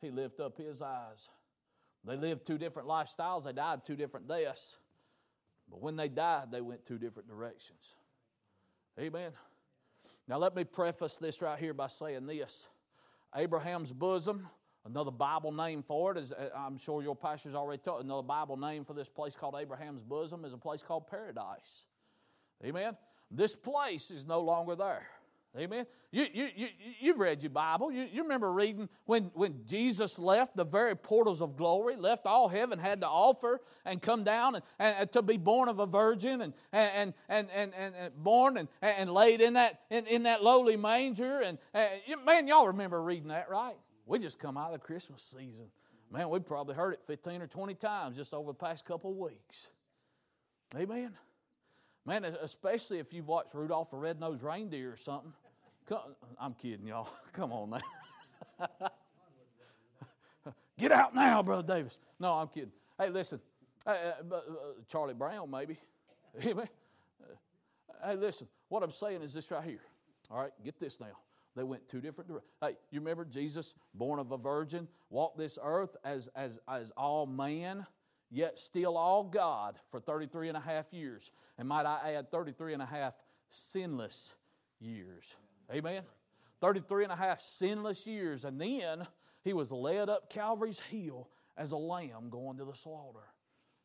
he 0.00 0.10
lifted 0.10 0.44
up 0.44 0.56
his 0.56 0.80
eyes. 0.82 1.28
They 2.04 2.16
lived 2.16 2.46
two 2.46 2.58
different 2.58 2.88
lifestyles, 2.88 3.44
they 3.44 3.52
died 3.52 3.84
two 3.84 3.96
different 3.96 4.28
deaths. 4.28 4.76
But 5.68 5.80
when 5.80 5.96
they 5.96 6.08
died, 6.08 6.50
they 6.50 6.60
went 6.60 6.84
two 6.84 6.98
different 6.98 7.28
directions. 7.28 7.94
Amen. 8.98 9.32
Now, 10.26 10.38
let 10.38 10.54
me 10.54 10.64
preface 10.64 11.16
this 11.16 11.40
right 11.40 11.58
here 11.58 11.74
by 11.74 11.86
saying 11.86 12.26
this 12.26 12.66
Abraham's 13.34 13.92
bosom, 13.92 14.48
another 14.84 15.10
Bible 15.10 15.52
name 15.52 15.82
for 15.82 16.12
it, 16.12 16.18
is, 16.18 16.32
uh, 16.32 16.50
I'm 16.56 16.78
sure 16.78 17.02
your 17.02 17.16
pastor's 17.16 17.54
already 17.54 17.82
told, 17.82 18.04
another 18.04 18.22
Bible 18.22 18.56
name 18.56 18.84
for 18.84 18.94
this 18.94 19.08
place 19.08 19.34
called 19.34 19.54
Abraham's 19.58 20.02
bosom 20.02 20.44
is 20.44 20.52
a 20.52 20.58
place 20.58 20.82
called 20.82 21.06
paradise. 21.06 21.84
Amen. 22.64 22.96
This 23.30 23.54
place 23.54 24.10
is 24.10 24.24
no 24.24 24.40
longer 24.40 24.74
there. 24.74 25.06
Amen. 25.58 25.84
You, 26.12 26.26
you, 26.32 26.48
you, 26.54 26.68
you've 27.00 27.18
read 27.18 27.42
your 27.42 27.50
Bible. 27.50 27.90
You, 27.90 28.06
you 28.12 28.22
remember 28.22 28.52
reading 28.52 28.88
when, 29.06 29.32
when 29.34 29.62
Jesus 29.66 30.16
left 30.16 30.56
the 30.56 30.64
very 30.64 30.94
portals 30.94 31.42
of 31.42 31.56
glory, 31.56 31.96
left 31.96 32.26
all 32.26 32.48
heaven, 32.48 32.78
had 32.78 33.00
to 33.00 33.08
offer 33.08 33.60
and 33.84 34.00
come 34.00 34.22
down 34.22 34.54
and, 34.54 34.64
and, 34.78 35.12
to 35.12 35.22
be 35.22 35.38
born 35.38 35.68
of 35.68 35.80
a 35.80 35.86
virgin 35.86 36.40
and, 36.40 36.54
and, 36.72 37.14
and, 37.28 37.48
and, 37.52 37.72
and, 37.76 37.94
and 37.96 38.14
born 38.16 38.58
and, 38.58 38.68
and 38.80 39.12
laid 39.12 39.40
in 39.40 39.54
that, 39.54 39.80
in, 39.90 40.06
in 40.06 40.22
that 40.22 40.44
lowly 40.44 40.76
manger. 40.76 41.40
And, 41.40 41.58
and 41.74 42.24
man, 42.24 42.46
y'all 42.46 42.68
remember 42.68 43.02
reading 43.02 43.28
that, 43.28 43.50
right? 43.50 43.76
We 44.10 44.18
just 44.18 44.40
come 44.40 44.56
out 44.56 44.74
of 44.74 44.80
the 44.80 44.84
Christmas 44.84 45.22
season. 45.22 45.66
Man, 46.10 46.30
we've 46.30 46.44
probably 46.44 46.74
heard 46.74 46.94
it 46.94 47.00
15 47.06 47.42
or 47.42 47.46
20 47.46 47.74
times 47.74 48.16
just 48.16 48.34
over 48.34 48.50
the 48.50 48.58
past 48.58 48.84
couple 48.84 49.12
of 49.12 49.16
weeks. 49.16 49.68
Amen. 50.76 51.12
Man, 52.04 52.24
especially 52.24 52.98
if 52.98 53.12
you've 53.12 53.28
watched 53.28 53.54
Rudolph 53.54 53.92
the 53.92 53.96
Red-Nosed 53.96 54.42
Reindeer 54.42 54.90
or 54.92 54.96
something. 54.96 55.32
Come, 55.88 56.00
I'm 56.40 56.54
kidding, 56.54 56.88
y'all. 56.88 57.08
Come 57.32 57.52
on 57.52 57.70
now. 57.70 58.68
Get 60.76 60.90
out 60.90 61.14
now, 61.14 61.40
Brother 61.44 61.76
Davis. 61.76 61.96
No, 62.18 62.34
I'm 62.34 62.48
kidding. 62.48 62.72
Hey, 62.98 63.10
listen. 63.10 63.40
Hey, 63.86 64.12
uh, 64.28 64.34
uh, 64.34 64.40
Charlie 64.88 65.14
Brown, 65.14 65.48
maybe. 65.48 65.78
Amen. 66.44 66.68
hey, 68.04 68.16
listen. 68.16 68.48
What 68.70 68.82
I'm 68.82 68.90
saying 68.90 69.22
is 69.22 69.32
this 69.32 69.48
right 69.52 69.62
here. 69.62 69.82
All 70.32 70.38
right, 70.38 70.52
get 70.64 70.80
this 70.80 70.98
now. 70.98 71.16
They 71.60 71.64
went 71.64 71.86
two 71.86 72.00
different 72.00 72.28
directions. 72.28 72.54
Hey, 72.62 72.76
you 72.90 73.00
remember 73.00 73.22
Jesus, 73.22 73.74
born 73.92 74.18
of 74.18 74.32
a 74.32 74.38
virgin, 74.38 74.88
walked 75.10 75.36
this 75.36 75.58
earth 75.62 75.94
as, 76.02 76.30
as, 76.34 76.58
as 76.66 76.90
all 76.92 77.26
man 77.26 77.84
yet 78.30 78.58
still 78.58 78.96
all 78.96 79.24
God 79.24 79.78
for 79.90 80.00
33 80.00 80.48
and 80.48 80.56
a 80.56 80.60
half 80.60 80.90
years. 80.90 81.30
And 81.58 81.68
might 81.68 81.84
I 81.84 82.14
add, 82.14 82.30
33 82.30 82.72
and 82.72 82.82
a 82.82 82.86
half 82.86 83.12
sinless 83.50 84.32
years. 84.80 85.36
Amen. 85.70 86.02
33 86.62 87.04
and 87.04 87.12
a 87.12 87.16
half 87.16 87.42
sinless 87.42 88.06
years. 88.06 88.46
And 88.46 88.58
then 88.58 89.06
he 89.44 89.52
was 89.52 89.70
led 89.70 90.08
up 90.08 90.30
Calvary's 90.30 90.80
hill 90.80 91.28
as 91.58 91.72
a 91.72 91.76
lamb 91.76 92.30
going 92.30 92.56
to 92.56 92.64
the 92.64 92.74
slaughter. 92.74 93.26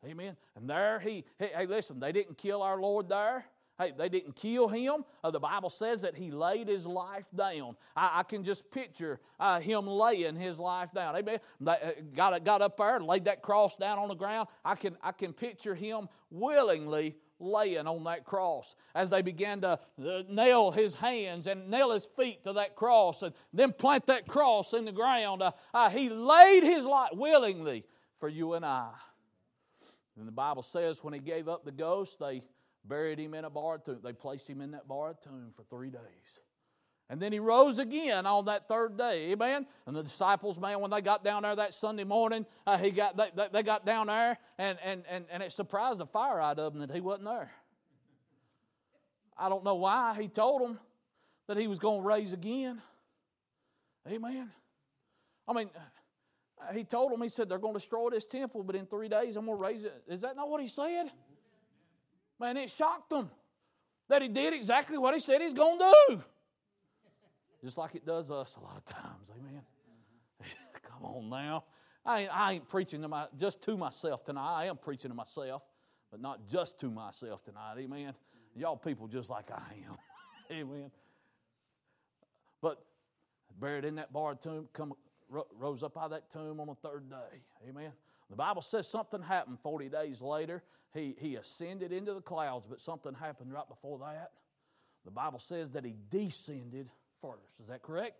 Amen. 0.02 0.34
And 0.54 0.70
there 0.70 0.98
he, 0.98 1.26
hey, 1.38 1.50
hey 1.54 1.66
listen, 1.66 2.00
they 2.00 2.12
didn't 2.12 2.38
kill 2.38 2.62
our 2.62 2.80
Lord 2.80 3.10
there. 3.10 3.44
Hey, 3.78 3.92
they 3.96 4.08
didn't 4.08 4.36
kill 4.36 4.68
him. 4.68 5.04
Uh, 5.22 5.30
the 5.30 5.40
Bible 5.40 5.68
says 5.68 6.00
that 6.02 6.16
he 6.16 6.30
laid 6.30 6.68
his 6.68 6.86
life 6.86 7.26
down. 7.34 7.76
I, 7.94 8.20
I 8.20 8.22
can 8.22 8.42
just 8.42 8.70
picture 8.70 9.20
uh, 9.38 9.60
him 9.60 9.86
laying 9.86 10.34
his 10.36 10.58
life 10.58 10.92
down. 10.92 11.14
Amen. 11.16 11.38
They, 11.60 11.72
uh, 11.72 11.90
got, 12.14 12.42
got 12.44 12.62
up 12.62 12.78
there 12.78 12.96
and 12.96 13.06
laid 13.06 13.26
that 13.26 13.42
cross 13.42 13.76
down 13.76 13.98
on 13.98 14.08
the 14.08 14.14
ground. 14.14 14.48
I 14.64 14.76
can, 14.76 14.96
I 15.02 15.12
can 15.12 15.34
picture 15.34 15.74
him 15.74 16.08
willingly 16.30 17.16
laying 17.38 17.86
on 17.86 18.04
that 18.04 18.24
cross 18.24 18.74
as 18.94 19.10
they 19.10 19.20
began 19.20 19.60
to 19.60 19.78
uh, 20.04 20.22
nail 20.28 20.70
his 20.70 20.94
hands 20.94 21.46
and 21.46 21.68
nail 21.68 21.92
his 21.92 22.06
feet 22.16 22.44
to 22.44 22.54
that 22.54 22.74
cross 22.76 23.22
and 23.22 23.34
then 23.52 23.72
plant 23.72 24.06
that 24.06 24.26
cross 24.26 24.72
in 24.72 24.86
the 24.86 24.92
ground. 24.92 25.42
Uh, 25.42 25.52
uh, 25.74 25.90
he 25.90 26.08
laid 26.08 26.64
his 26.64 26.86
life 26.86 27.10
willingly 27.12 27.84
for 28.18 28.28
you 28.28 28.54
and 28.54 28.64
I. 28.64 28.90
And 30.18 30.26
the 30.26 30.32
Bible 30.32 30.62
says 30.62 31.04
when 31.04 31.12
he 31.12 31.20
gave 31.20 31.46
up 31.46 31.64
the 31.64 31.72
ghost, 31.72 32.18
they 32.18 32.42
buried 32.88 33.18
him 33.18 33.34
in 33.34 33.44
a 33.44 33.50
borrowed 33.50 33.84
tomb. 33.84 34.00
They 34.02 34.12
placed 34.12 34.48
him 34.48 34.60
in 34.60 34.72
that 34.72 34.86
borrowed 34.88 35.20
tomb 35.20 35.50
for 35.54 35.62
three 35.64 35.90
days. 35.90 36.40
And 37.08 37.20
then 37.20 37.32
he 37.32 37.38
rose 37.38 37.78
again 37.78 38.26
on 38.26 38.46
that 38.46 38.66
third 38.66 38.98
day. 38.98 39.30
Amen. 39.30 39.66
And 39.86 39.94
the 39.94 40.02
disciples, 40.02 40.58
man, 40.58 40.80
when 40.80 40.90
they 40.90 41.00
got 41.00 41.22
down 41.22 41.42
there 41.44 41.54
that 41.54 41.72
Sunday 41.72 42.02
morning, 42.02 42.44
uh, 42.66 42.78
he 42.78 42.90
got 42.90 43.16
they, 43.16 43.30
they 43.52 43.62
got 43.62 43.86
down 43.86 44.08
there, 44.08 44.38
and, 44.58 44.76
and, 44.82 45.04
and, 45.08 45.24
and 45.30 45.42
it 45.42 45.52
surprised 45.52 45.98
the 45.98 46.06
fire 46.06 46.40
out 46.40 46.58
of 46.58 46.72
them 46.72 46.80
that 46.80 46.92
he 46.92 47.00
wasn't 47.00 47.26
there. 47.26 47.52
I 49.38 49.48
don't 49.48 49.62
know 49.62 49.76
why. 49.76 50.16
He 50.20 50.26
told 50.28 50.62
them 50.62 50.80
that 51.46 51.56
he 51.56 51.68
was 51.68 51.78
going 51.78 52.02
to 52.02 52.06
raise 52.06 52.32
again. 52.32 52.82
Amen. 54.10 54.50
I 55.46 55.52
mean, 55.52 55.70
he 56.74 56.82
told 56.84 57.12
them, 57.12 57.22
he 57.22 57.28
said, 57.28 57.48
they're 57.48 57.58
going 57.58 57.74
to 57.74 57.78
destroy 57.78 58.10
this 58.10 58.24
temple, 58.24 58.64
but 58.64 58.74
in 58.74 58.86
three 58.86 59.08
days 59.08 59.36
I'm 59.36 59.46
going 59.46 59.58
to 59.58 59.62
raise 59.62 59.84
it. 59.84 60.02
Is 60.08 60.22
that 60.22 60.34
not 60.34 60.48
what 60.48 60.60
he 60.60 60.68
said? 60.68 61.10
Man, 62.38 62.56
it 62.56 62.70
shocked 62.70 63.10
them 63.10 63.30
that 64.08 64.22
he 64.22 64.28
did 64.28 64.54
exactly 64.54 64.98
what 64.98 65.14
he 65.14 65.20
said 65.20 65.40
he's 65.40 65.54
going 65.54 65.78
to 65.78 65.94
do. 66.08 66.24
Just 67.62 67.78
like 67.78 67.94
it 67.94 68.04
does 68.04 68.30
us 68.30 68.56
a 68.60 68.64
lot 68.64 68.76
of 68.76 68.84
times. 68.84 69.30
Amen. 69.38 69.62
Come 70.82 71.04
on 71.04 71.30
now. 71.30 71.64
I 72.04 72.20
ain't, 72.20 72.30
I 72.32 72.52
ain't 72.52 72.68
preaching 72.68 73.02
to 73.02 73.08
my, 73.08 73.26
just 73.36 73.60
to 73.62 73.76
myself 73.76 74.22
tonight. 74.22 74.60
I 74.60 74.64
am 74.66 74.76
preaching 74.76 75.10
to 75.10 75.16
myself, 75.16 75.62
but 76.10 76.20
not 76.20 76.46
just 76.48 76.78
to 76.80 76.90
myself 76.90 77.42
tonight. 77.42 77.74
Amen. 77.78 78.14
Y'all 78.54 78.76
people 78.76 79.08
just 79.08 79.28
like 79.28 79.50
I 79.50 79.62
am. 79.88 79.96
Amen. 80.56 80.90
But 82.62 82.82
buried 83.58 83.84
in 83.84 83.96
that 83.96 84.12
borrowed 84.12 84.40
tomb, 84.40 84.68
come, 84.72 84.92
rose 85.28 85.82
up 85.82 85.96
out 85.96 86.04
of 86.04 86.10
that 86.12 86.30
tomb 86.30 86.60
on 86.60 86.68
the 86.68 86.74
third 86.74 87.10
day. 87.10 87.40
Amen. 87.68 87.90
The 88.30 88.36
Bible 88.36 88.62
says 88.62 88.88
something 88.88 89.22
happened 89.22 89.60
40 89.60 89.88
days 89.88 90.20
later. 90.20 90.62
He, 90.92 91.14
he 91.18 91.36
ascended 91.36 91.92
into 91.92 92.14
the 92.14 92.20
clouds, 92.20 92.66
but 92.68 92.80
something 92.80 93.14
happened 93.14 93.52
right 93.52 93.68
before 93.68 93.98
that. 94.00 94.30
The 95.04 95.10
Bible 95.10 95.38
says 95.38 95.70
that 95.72 95.84
he 95.84 95.94
descended 96.10 96.90
first. 97.20 97.60
Is 97.60 97.68
that 97.68 97.82
correct? 97.82 98.16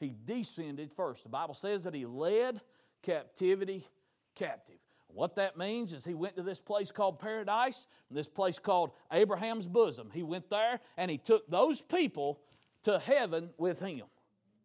He 0.00 0.14
descended 0.24 0.92
first. 0.92 1.22
The 1.24 1.28
Bible 1.28 1.54
says 1.54 1.84
that 1.84 1.94
he 1.94 2.06
led 2.06 2.60
captivity 3.02 3.86
captive. 4.34 4.78
What 5.08 5.36
that 5.36 5.56
means 5.56 5.92
is 5.92 6.04
he 6.04 6.14
went 6.14 6.36
to 6.36 6.42
this 6.42 6.60
place 6.60 6.90
called 6.90 7.18
paradise, 7.18 7.86
this 8.10 8.28
place 8.28 8.58
called 8.58 8.90
Abraham's 9.12 9.66
bosom. 9.66 10.10
He 10.12 10.22
went 10.22 10.50
there 10.50 10.80
and 10.96 11.10
he 11.10 11.18
took 11.18 11.48
those 11.48 11.80
people 11.80 12.40
to 12.82 12.98
heaven 12.98 13.50
with 13.56 13.80
him. 13.80 14.02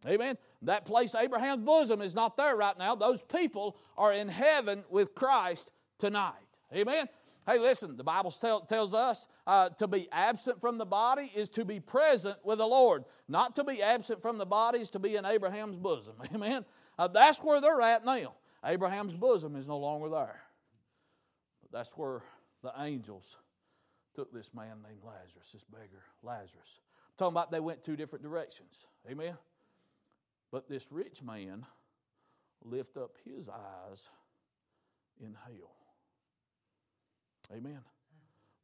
Amen. 0.07 0.37
That 0.63 0.85
place, 0.85 1.15
Abraham's 1.15 1.65
bosom, 1.65 2.01
is 2.01 2.15
not 2.15 2.37
there 2.37 2.55
right 2.55 2.77
now. 2.77 2.95
Those 2.95 3.21
people 3.21 3.77
are 3.97 4.13
in 4.13 4.27
heaven 4.27 4.83
with 4.89 5.15
Christ 5.15 5.69
tonight. 5.97 6.33
Amen. 6.73 7.07
Hey, 7.45 7.59
listen, 7.59 7.97
the 7.97 8.03
Bible 8.03 8.31
tell, 8.31 8.61
tells 8.61 8.93
us 8.93 9.27
uh, 9.45 9.69
to 9.69 9.87
be 9.87 10.07
absent 10.11 10.61
from 10.61 10.77
the 10.77 10.85
body 10.85 11.29
is 11.35 11.49
to 11.49 11.65
be 11.65 11.79
present 11.79 12.37
with 12.43 12.59
the 12.59 12.65
Lord. 12.65 13.03
Not 13.27 13.55
to 13.55 13.65
be 13.65 13.81
absent 13.81 14.21
from 14.21 14.37
the 14.37 14.45
body 14.45 14.79
is 14.79 14.89
to 14.91 14.99
be 14.99 15.17
in 15.17 15.25
Abraham's 15.25 15.75
bosom. 15.75 16.13
Amen. 16.33 16.63
Uh, 16.97 17.07
that's 17.09 17.39
where 17.39 17.59
they're 17.59 17.81
at 17.81 18.05
now. 18.05 18.35
Abraham's 18.63 19.13
bosom 19.13 19.57
is 19.57 19.67
no 19.67 19.77
longer 19.77 20.07
there. 20.07 20.41
But 21.61 21.77
that's 21.77 21.91
where 21.97 22.21
the 22.61 22.71
angels 22.79 23.35
took 24.15 24.31
this 24.33 24.53
man 24.53 24.77
named 24.87 25.01
Lazarus, 25.03 25.51
this 25.51 25.65
beggar, 25.65 26.03
Lazarus. 26.21 26.79
I'm 26.95 27.17
talking 27.17 27.33
about 27.33 27.51
they 27.51 27.59
went 27.59 27.83
two 27.83 27.97
different 27.97 28.23
directions. 28.23 28.85
Amen. 29.09 29.35
But 30.53 30.69
this 30.69 30.87
rich 30.91 31.23
man 31.23 31.65
lift 32.63 32.95
up 32.95 33.15
his 33.25 33.49
eyes 33.49 34.07
in 35.19 35.35
hell. 35.47 35.71
Amen. 37.51 37.79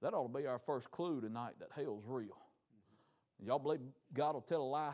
That 0.03 0.13
ought 0.13 0.31
to 0.31 0.39
be 0.39 0.45
our 0.45 0.59
first 0.59 0.91
clue 0.91 1.19
tonight 1.19 1.53
that 1.59 1.69
hell's 1.75 2.03
real. 2.05 2.37
Y'all 3.43 3.57
believe 3.57 3.79
God 4.13 4.35
will 4.35 4.41
tell 4.41 4.61
a 4.61 4.69
lie? 4.69 4.93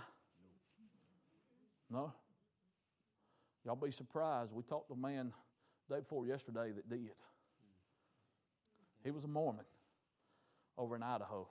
No? 1.91 2.13
Y'all 3.65 3.75
be 3.75 3.91
surprised. 3.91 4.53
We 4.53 4.63
talked 4.63 4.88
to 4.88 4.93
a 4.93 4.97
man 4.97 5.34
day 5.89 5.99
before 5.99 6.25
yesterday 6.25 6.71
that 6.71 6.89
did. 6.89 7.12
He 9.03 9.12
was 9.12 9.25
a 9.25 9.27
Mormon 9.27 9.65
over 10.77 10.95
in 10.95 11.03
Idaho. 11.03 11.45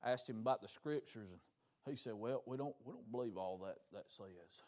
I 0.00 0.12
asked 0.12 0.30
him 0.30 0.36
about 0.36 0.62
the 0.62 0.68
scriptures, 0.68 1.30
and 1.30 1.40
he 1.88 1.96
said, 1.96 2.14
"Well, 2.14 2.42
we 2.46 2.56
don't 2.56 2.74
we 2.84 2.92
don't 2.92 3.10
believe 3.10 3.36
all 3.36 3.58
that 3.64 3.78
that 3.92 4.10
says." 4.10 4.62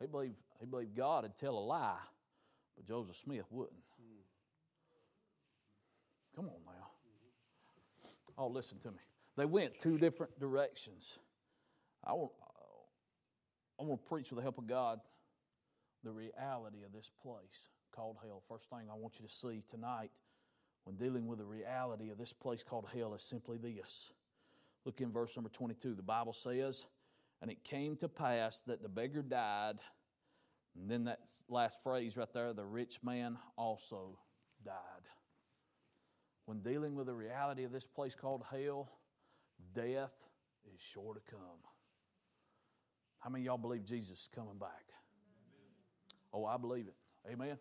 He 0.00 0.06
believed 0.06 0.36
he 0.60 0.66
believed 0.66 0.94
God 0.94 1.24
would 1.24 1.36
tell 1.36 1.56
a 1.56 1.60
lie, 1.60 1.98
but 2.76 2.86
Joseph 2.86 3.16
Smith 3.16 3.46
wouldn't. 3.50 3.82
Come 6.34 6.46
on 6.50 6.60
now. 6.66 6.86
Oh, 8.36 8.48
listen 8.48 8.78
to 8.80 8.90
me. 8.90 8.98
They 9.36 9.46
went 9.46 9.80
two 9.80 9.96
different 9.96 10.38
directions. 10.38 11.18
I 12.04 12.12
want, 12.12 12.32
I 13.80 13.82
want 13.84 14.02
to 14.02 14.08
preach 14.08 14.30
with 14.30 14.36
the 14.36 14.42
help 14.42 14.58
of 14.58 14.66
God 14.66 15.00
the 16.04 16.12
reality 16.12 16.84
of 16.84 16.92
this 16.92 17.10
place 17.22 17.70
called 17.90 18.16
hell. 18.22 18.42
First 18.48 18.68
thing 18.68 18.88
I 18.90 18.94
want 18.94 19.18
you 19.18 19.26
to 19.26 19.32
see 19.32 19.62
tonight 19.68 20.10
when 20.84 20.96
dealing 20.96 21.26
with 21.26 21.38
the 21.38 21.44
reality 21.44 22.10
of 22.10 22.18
this 22.18 22.32
place 22.32 22.62
called 22.62 22.86
hell 22.94 23.14
is 23.14 23.22
simply 23.22 23.56
this. 23.56 24.12
Look 24.86 25.00
in 25.00 25.10
verse 25.10 25.36
number 25.36 25.50
22. 25.50 25.94
The 25.94 26.02
Bible 26.02 26.32
says, 26.32 26.86
And 27.42 27.50
it 27.50 27.64
came 27.64 27.96
to 27.96 28.08
pass 28.08 28.60
that 28.60 28.82
the 28.82 28.88
beggar 28.88 29.20
died. 29.20 29.80
And 30.76 30.88
then 30.88 31.04
that 31.04 31.20
last 31.48 31.82
phrase 31.82 32.16
right 32.16 32.32
there, 32.32 32.52
the 32.52 32.64
rich 32.64 33.00
man 33.02 33.36
also 33.58 34.16
died. 34.64 34.74
When 36.44 36.60
dealing 36.60 36.94
with 36.94 37.06
the 37.06 37.14
reality 37.14 37.64
of 37.64 37.72
this 37.72 37.86
place 37.86 38.14
called 38.14 38.44
hell, 38.48 38.88
death 39.74 40.14
is 40.72 40.80
sure 40.80 41.14
to 41.14 41.20
come. 41.28 41.58
How 43.18 43.28
many 43.28 43.44
y'all 43.44 43.58
believe 43.58 43.84
Jesus 43.84 44.20
is 44.20 44.28
coming 44.32 44.56
back? 44.60 44.84
Oh, 46.32 46.44
I 46.44 46.56
believe 46.58 46.86
it. 46.86 46.94
Amen. 47.32 47.58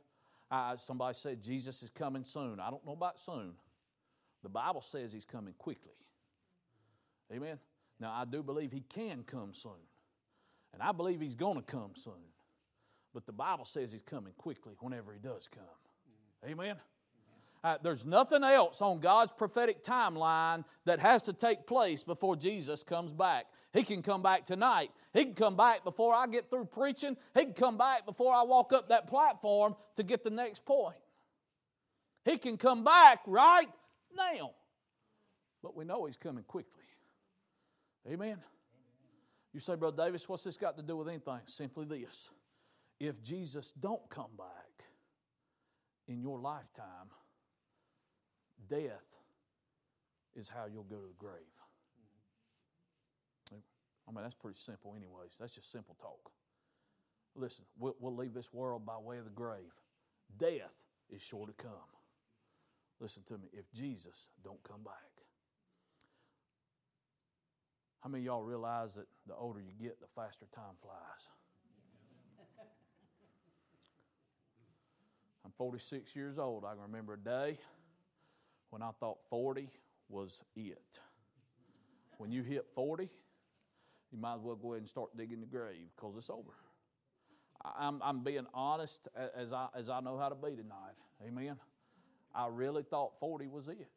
Uh, 0.52 0.78
somebody 0.78 1.16
said 1.16 1.42
Jesus 1.42 1.82
is 1.82 1.90
coming 1.90 2.24
soon. 2.24 2.60
I 2.60 2.70
don't 2.70 2.86
know 2.86 2.92
about 2.92 3.20
soon. 3.20 3.54
The 4.44 4.50
Bible 4.50 4.82
says 4.82 5.12
he's 5.12 5.26
coming 5.26 5.56
quickly. 5.58 5.94
Amen. 7.34 7.60
Now, 8.00 8.14
I 8.14 8.26
do 8.26 8.44
believe 8.44 8.72
he 8.72 8.82
can 8.82 9.24
come 9.24 9.54
soon. 9.54 9.72
And 10.74 10.82
I 10.82 10.92
believe 10.92 11.22
he's 11.22 11.36
going 11.36 11.56
to 11.56 11.64
come 11.64 11.92
soon. 11.96 12.14
But 13.14 13.26
the 13.26 13.32
Bible 13.32 13.66
says 13.66 13.92
he's 13.92 14.04
coming 14.04 14.34
quickly 14.38 14.74
whenever 14.80 15.14
he 15.14 15.20
does 15.20 15.48
come. 15.48 15.64
Amen. 16.50 16.76
Uh, 17.64 17.78
there's 17.82 18.06
nothing 18.06 18.44
else 18.44 18.82
on 18.82 19.00
God's 19.00 19.32
prophetic 19.32 19.84
timeline 19.84 20.66
that 20.84 21.00
has 21.00 21.24
to 21.24 21.34
take 21.34 21.66
place 21.66 22.04
before 22.04 22.36
Jesus 22.36 22.84
comes 22.84 23.12
back. 23.12 23.46
He 23.74 23.82
can 23.82 24.04
come 24.04 24.22
back 24.22 24.46
tonight. 24.46 24.92
He 25.14 25.26
can 25.26 25.34
come 25.34 25.58
back 25.58 25.84
before 25.84 26.14
I 26.14 26.28
get 26.28 26.52
through 26.52 26.66
preaching. 26.66 27.18
He 27.34 27.46
can 27.46 27.54
come 27.54 27.78
back 27.78 28.06
before 28.06 28.34
I 28.34 28.44
walk 28.44 28.72
up 28.72 28.90
that 28.90 29.08
platform 29.08 29.76
to 29.96 30.04
get 30.04 30.24
the 30.24 30.30
next 30.30 30.64
point. 30.64 30.96
He 32.24 32.38
can 32.38 32.58
come 32.58 32.84
back 32.84 33.22
right 33.26 33.68
now. 34.16 34.52
But 35.64 35.76
we 35.76 35.86
know 35.86 36.06
He's 36.06 36.18
coming 36.18 36.44
quickly. 36.44 36.85
Amen. 38.10 38.38
You 39.54 39.60
say, 39.60 39.76
Brother 39.76 40.06
Davis, 40.06 40.28
what's 40.28 40.44
this 40.44 40.58
got 40.58 40.76
to 40.78 40.84
do 40.84 40.98
with 40.98 41.08
anything? 41.08 41.39
Simply 41.46 41.86
this. 41.86 42.30
If 43.00 43.24
Jesus 43.24 43.72
don't 43.72 44.08
come 44.10 44.32
back 44.38 44.86
in 46.08 46.22
your 46.22 46.39
lifetime, 46.39 47.10
death 48.70 49.06
is 50.36 50.50
how 50.50 50.65
you'll 50.72 50.84
go 50.84 50.98
to 50.98 51.08
the 51.08 51.18
grave. 51.18 51.34
I 54.08 54.12
mean, 54.12 54.24
that's 54.24 54.36
pretty 54.36 54.60
simple, 54.60 54.94
anyways. 54.96 55.32
That's 55.39 55.56
just 55.56 55.72
simple 55.72 55.96
talk. 56.00 56.32
Listen, 57.36 57.65
we'll, 57.80 57.96
we'll 58.00 58.15
leave 58.15 58.34
this 58.34 58.54
world 58.54 58.86
by 58.86 58.98
way 58.98 59.18
of 59.18 59.26
the 59.26 59.32
grave. 59.32 59.74
Death 60.38 60.74
is 61.10 61.22
sure 61.22 61.48
to 61.48 61.54
come. 61.54 61.72
Listen 63.00 63.24
to 63.24 63.34
me. 63.34 63.50
If 63.52 63.72
Jesus 63.74 64.30
don't 64.44 64.62
come 64.63 64.84
back, 64.84 65.14
how 68.06 68.12
many 68.12 68.24
y'all 68.24 68.44
realize 68.44 68.94
that 68.94 69.08
the 69.26 69.34
older 69.34 69.60
you 69.60 69.72
get, 69.84 70.00
the 70.00 70.06
faster 70.15 70.46
time 70.54 70.76
flies? 70.80 71.28
I'm 75.44 75.52
46 75.58 76.15
years 76.15 76.38
old. 76.38 76.65
I 76.65 76.74
can 76.74 76.84
remember 76.84 77.13
a 77.15 77.18
day 77.18 77.58
when 78.70 78.84
I 78.84 78.91
thought 79.00 79.18
40 79.32 79.72
was 80.08 80.44
it. 80.56 81.00
When 82.20 82.32
you 82.32 82.44
hit 82.44 82.68
40, 82.76 83.10
you 84.12 84.20
might 84.20 84.36
as 84.36 84.41
well 84.41 84.56
go 84.56 84.74
ahead 84.74 84.82
and 84.82 84.89
start 84.89 85.18
digging 85.18 85.39
the 85.39 85.48
grave 85.48 85.88
because 85.96 86.15
it's 86.15 86.30
over. 86.30 86.54
I'm, 87.63 88.00
I'm 88.04 88.24
being 88.24 88.46
honest 88.54 89.08
as 89.36 89.52
I, 89.52 89.70
as 89.76 89.89
I 89.89 90.00
know 90.02 90.20
how 90.20 90.30
to 90.30 90.36
be 90.36 90.52
tonight. 90.52 90.94
Amen. 91.26 91.56
I 92.36 92.50
really 92.52 92.84
thought 92.84 93.20
40 93.20 93.48
was 93.48 93.68
it. 93.68 93.88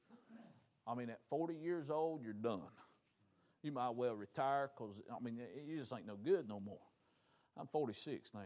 I 0.87 0.95
mean, 0.95 1.11
at 1.11 1.21
40 1.29 1.57
years 1.57 1.91
old, 1.91 2.23
you're 2.25 2.33
done. 2.33 2.63
You 3.69 3.75
might 3.75 3.91
well 3.91 4.15
retire 4.15 4.71
because, 4.75 4.95
I 5.15 5.23
mean, 5.23 5.39
you 5.67 5.77
just 5.77 5.93
ain't 5.93 6.07
no 6.07 6.17
good 6.17 6.49
no 6.49 6.59
more. 6.59 6.81
I'm 7.55 7.67
46 7.67 8.31
now. 8.33 8.41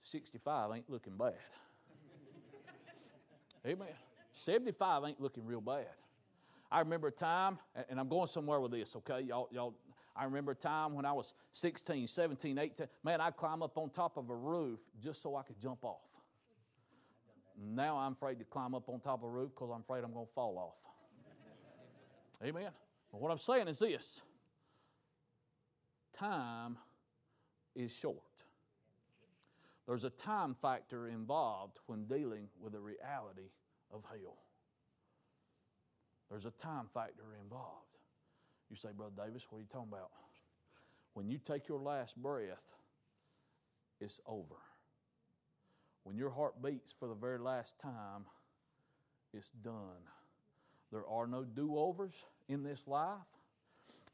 65 0.00 0.70
ain't 0.74 0.88
looking 0.88 1.14
bad. 1.18 1.34
Amen. 3.66 3.88
75 4.32 5.04
ain't 5.04 5.20
looking 5.20 5.44
real 5.44 5.60
bad. 5.60 5.88
I 6.72 6.78
remember 6.78 7.08
a 7.08 7.12
time, 7.12 7.58
and 7.90 8.00
I'm 8.00 8.08
going 8.08 8.28
somewhere 8.28 8.60
with 8.60 8.72
this, 8.72 8.96
okay? 8.96 9.20
Y'all, 9.20 9.50
y'all, 9.52 9.74
I 10.16 10.24
remember 10.24 10.52
a 10.52 10.56
time 10.56 10.94
when 10.94 11.04
I 11.04 11.12
was 11.12 11.34
16, 11.52 12.06
17, 12.06 12.58
18. 12.58 12.86
Man, 13.02 13.20
I'd 13.20 13.36
climb 13.36 13.62
up 13.62 13.76
on 13.76 13.90
top 13.90 14.16
of 14.16 14.30
a 14.30 14.34
roof 14.34 14.80
just 15.02 15.20
so 15.20 15.36
I 15.36 15.42
could 15.42 15.60
jump 15.60 15.84
off. 15.84 16.00
Now 17.62 17.98
I'm 17.98 18.12
afraid 18.12 18.38
to 18.38 18.46
climb 18.46 18.74
up 18.74 18.88
on 18.88 19.00
top 19.00 19.18
of 19.18 19.28
a 19.28 19.32
roof 19.32 19.50
because 19.54 19.68
I'm 19.70 19.82
afraid 19.82 20.02
I'm 20.02 20.14
going 20.14 20.24
to 20.24 20.32
fall 20.32 20.56
off. 20.56 20.80
Amen. 22.42 22.70
But 23.14 23.20
what 23.20 23.30
I'm 23.30 23.38
saying 23.38 23.68
is 23.68 23.78
this 23.78 24.22
time 26.12 26.76
is 27.76 27.94
short. 27.94 28.18
There's 29.86 30.02
a 30.02 30.10
time 30.10 30.56
factor 30.60 31.06
involved 31.06 31.78
when 31.86 32.06
dealing 32.06 32.48
with 32.60 32.72
the 32.72 32.80
reality 32.80 33.52
of 33.92 34.02
hell. 34.02 34.38
There's 36.28 36.44
a 36.44 36.50
time 36.50 36.88
factor 36.92 37.36
involved. 37.40 37.86
You 38.68 38.74
say, 38.74 38.88
Brother 38.96 39.12
Davis, 39.24 39.46
what 39.48 39.58
are 39.58 39.62
you 39.62 39.68
talking 39.70 39.92
about? 39.92 40.10
When 41.12 41.28
you 41.28 41.38
take 41.38 41.68
your 41.68 41.78
last 41.78 42.20
breath, 42.20 42.74
it's 44.00 44.20
over. 44.26 44.56
When 46.02 46.16
your 46.16 46.30
heart 46.30 46.60
beats 46.60 46.92
for 46.98 47.06
the 47.06 47.14
very 47.14 47.38
last 47.38 47.78
time, 47.78 48.24
it's 49.32 49.50
done. 49.50 50.02
There 50.90 51.06
are 51.06 51.28
no 51.28 51.44
do 51.44 51.78
overs 51.78 52.24
in 52.48 52.62
this 52.62 52.86
life. 52.86 53.18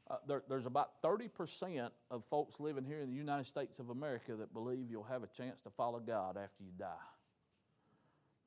Uh, 0.09 0.15
there, 0.27 0.43
there's 0.49 0.65
about 0.65 1.01
30% 1.01 1.89
of 2.09 2.25
folks 2.25 2.59
living 2.59 2.83
here 2.83 2.99
in 2.99 3.09
the 3.09 3.15
United 3.15 3.45
States 3.45 3.79
of 3.79 3.89
America 3.89 4.35
that 4.35 4.53
believe 4.53 4.89
you'll 4.89 5.03
have 5.03 5.23
a 5.23 5.27
chance 5.27 5.61
to 5.61 5.69
follow 5.69 5.99
God 5.99 6.37
after 6.37 6.63
you 6.63 6.71
die. 6.77 6.87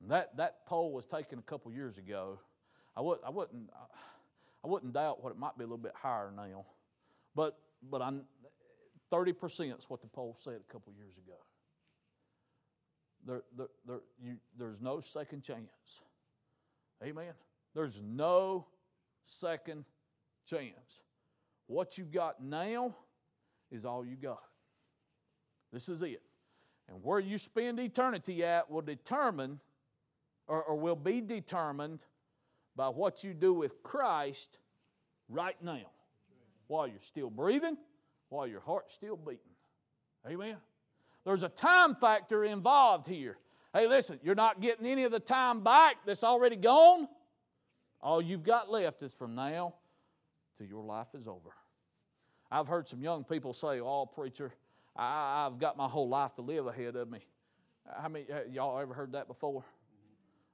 That, 0.07 0.37
that 0.37 0.65
poll 0.67 0.91
was 0.91 1.05
taken 1.05 1.39
a 1.39 1.41
couple 1.41 1.71
years 1.71 1.97
ago. 1.97 2.39
I, 2.95 3.01
would, 3.01 3.19
I, 3.25 3.29
wouldn't, 3.31 3.69
I 4.63 4.67
wouldn't 4.67 4.93
doubt 4.93 5.23
what 5.23 5.31
it 5.31 5.39
might 5.39 5.57
be 5.57 5.63
a 5.63 5.67
little 5.67 5.77
bit 5.77 5.93
higher 5.95 6.31
now. 6.35 6.65
But, 7.33 7.57
but 7.89 8.01
I'm, 8.01 8.25
30% 9.11 9.77
is 9.77 9.85
what 9.87 10.01
the 10.01 10.07
poll 10.07 10.35
said 10.37 10.59
a 10.67 10.71
couple 10.71 10.93
years 10.93 11.17
ago. 11.17 11.37
there, 13.25 13.43
there, 13.57 13.67
there, 13.87 14.01
you, 14.21 14.35
there's 14.57 14.81
no 14.81 14.99
second 14.99 15.41
chance. 15.41 16.03
Amen. 17.03 17.33
There's 17.73 18.01
no 18.01 18.67
second 19.25 19.85
chance. 20.45 21.01
What 21.67 21.97
you 21.97 22.05
got 22.05 22.43
now 22.43 22.95
is 23.71 23.85
all 23.85 24.05
you 24.05 24.15
got. 24.15 24.43
This 25.73 25.89
is 25.89 26.01
it. 26.01 26.21
And 26.87 27.03
where 27.03 27.19
you 27.19 27.37
spend 27.37 27.79
eternity 27.79 28.43
at 28.43 28.69
will 28.69 28.81
determine, 28.81 29.59
or, 30.47 30.63
or 30.63 30.75
will 30.75 30.95
be 30.95 31.21
determined 31.21 32.05
by 32.75 32.89
what 32.89 33.23
you 33.23 33.33
do 33.33 33.53
with 33.53 33.81
Christ 33.81 34.59
right 35.27 35.61
now 35.61 35.89
while 36.67 36.87
you're 36.87 36.99
still 36.99 37.29
breathing, 37.29 37.77
while 38.29 38.47
your 38.47 38.59
heart's 38.59 38.93
still 38.93 39.15
beating. 39.15 39.39
Amen. 40.27 40.57
There's 41.25 41.43
a 41.43 41.49
time 41.49 41.95
factor 41.95 42.43
involved 42.43 43.07
here. 43.07 43.37
Hey, 43.73 43.87
listen, 43.87 44.19
you're 44.23 44.35
not 44.35 44.61
getting 44.61 44.85
any 44.85 45.03
of 45.03 45.11
the 45.11 45.19
time 45.19 45.63
back 45.63 45.97
that's 46.05 46.23
already 46.23 46.55
gone. 46.55 47.07
All 48.05 48.21
you've 48.21 48.43
got 48.43 48.69
left 48.69 49.01
is 49.01 49.15
from 49.15 49.33
now 49.33 49.73
till 50.55 50.67
your 50.67 50.83
life 50.83 51.15
is 51.15 51.27
over. 51.27 51.49
I've 52.51 52.67
heard 52.67 52.87
some 52.87 53.01
young 53.01 53.23
people 53.23 53.51
say, 53.51 53.79
Oh, 53.79 54.05
preacher, 54.05 54.53
I, 54.95 55.45
have 55.45 55.57
got 55.57 55.75
my 55.75 55.87
whole 55.87 56.07
life 56.07 56.35
to 56.35 56.43
live 56.43 56.67
ahead 56.67 56.95
of 56.95 57.09
me. 57.09 57.25
How 57.99 58.07
many 58.07 58.27
y'all 58.51 58.79
ever 58.79 58.93
heard 58.93 59.13
that 59.13 59.27
before? 59.27 59.65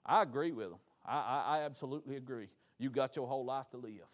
I 0.05 0.21
agree 0.23 0.53
with 0.53 0.69
them. 0.69 0.79
I, 1.05 1.17
I, 1.17 1.57
I 1.57 1.63
absolutely 1.63 2.15
agree. 2.15 2.47
You 2.79 2.89
got 2.89 3.17
your 3.17 3.27
whole 3.27 3.43
life 3.43 3.69
to 3.71 3.77
live. 3.77 4.07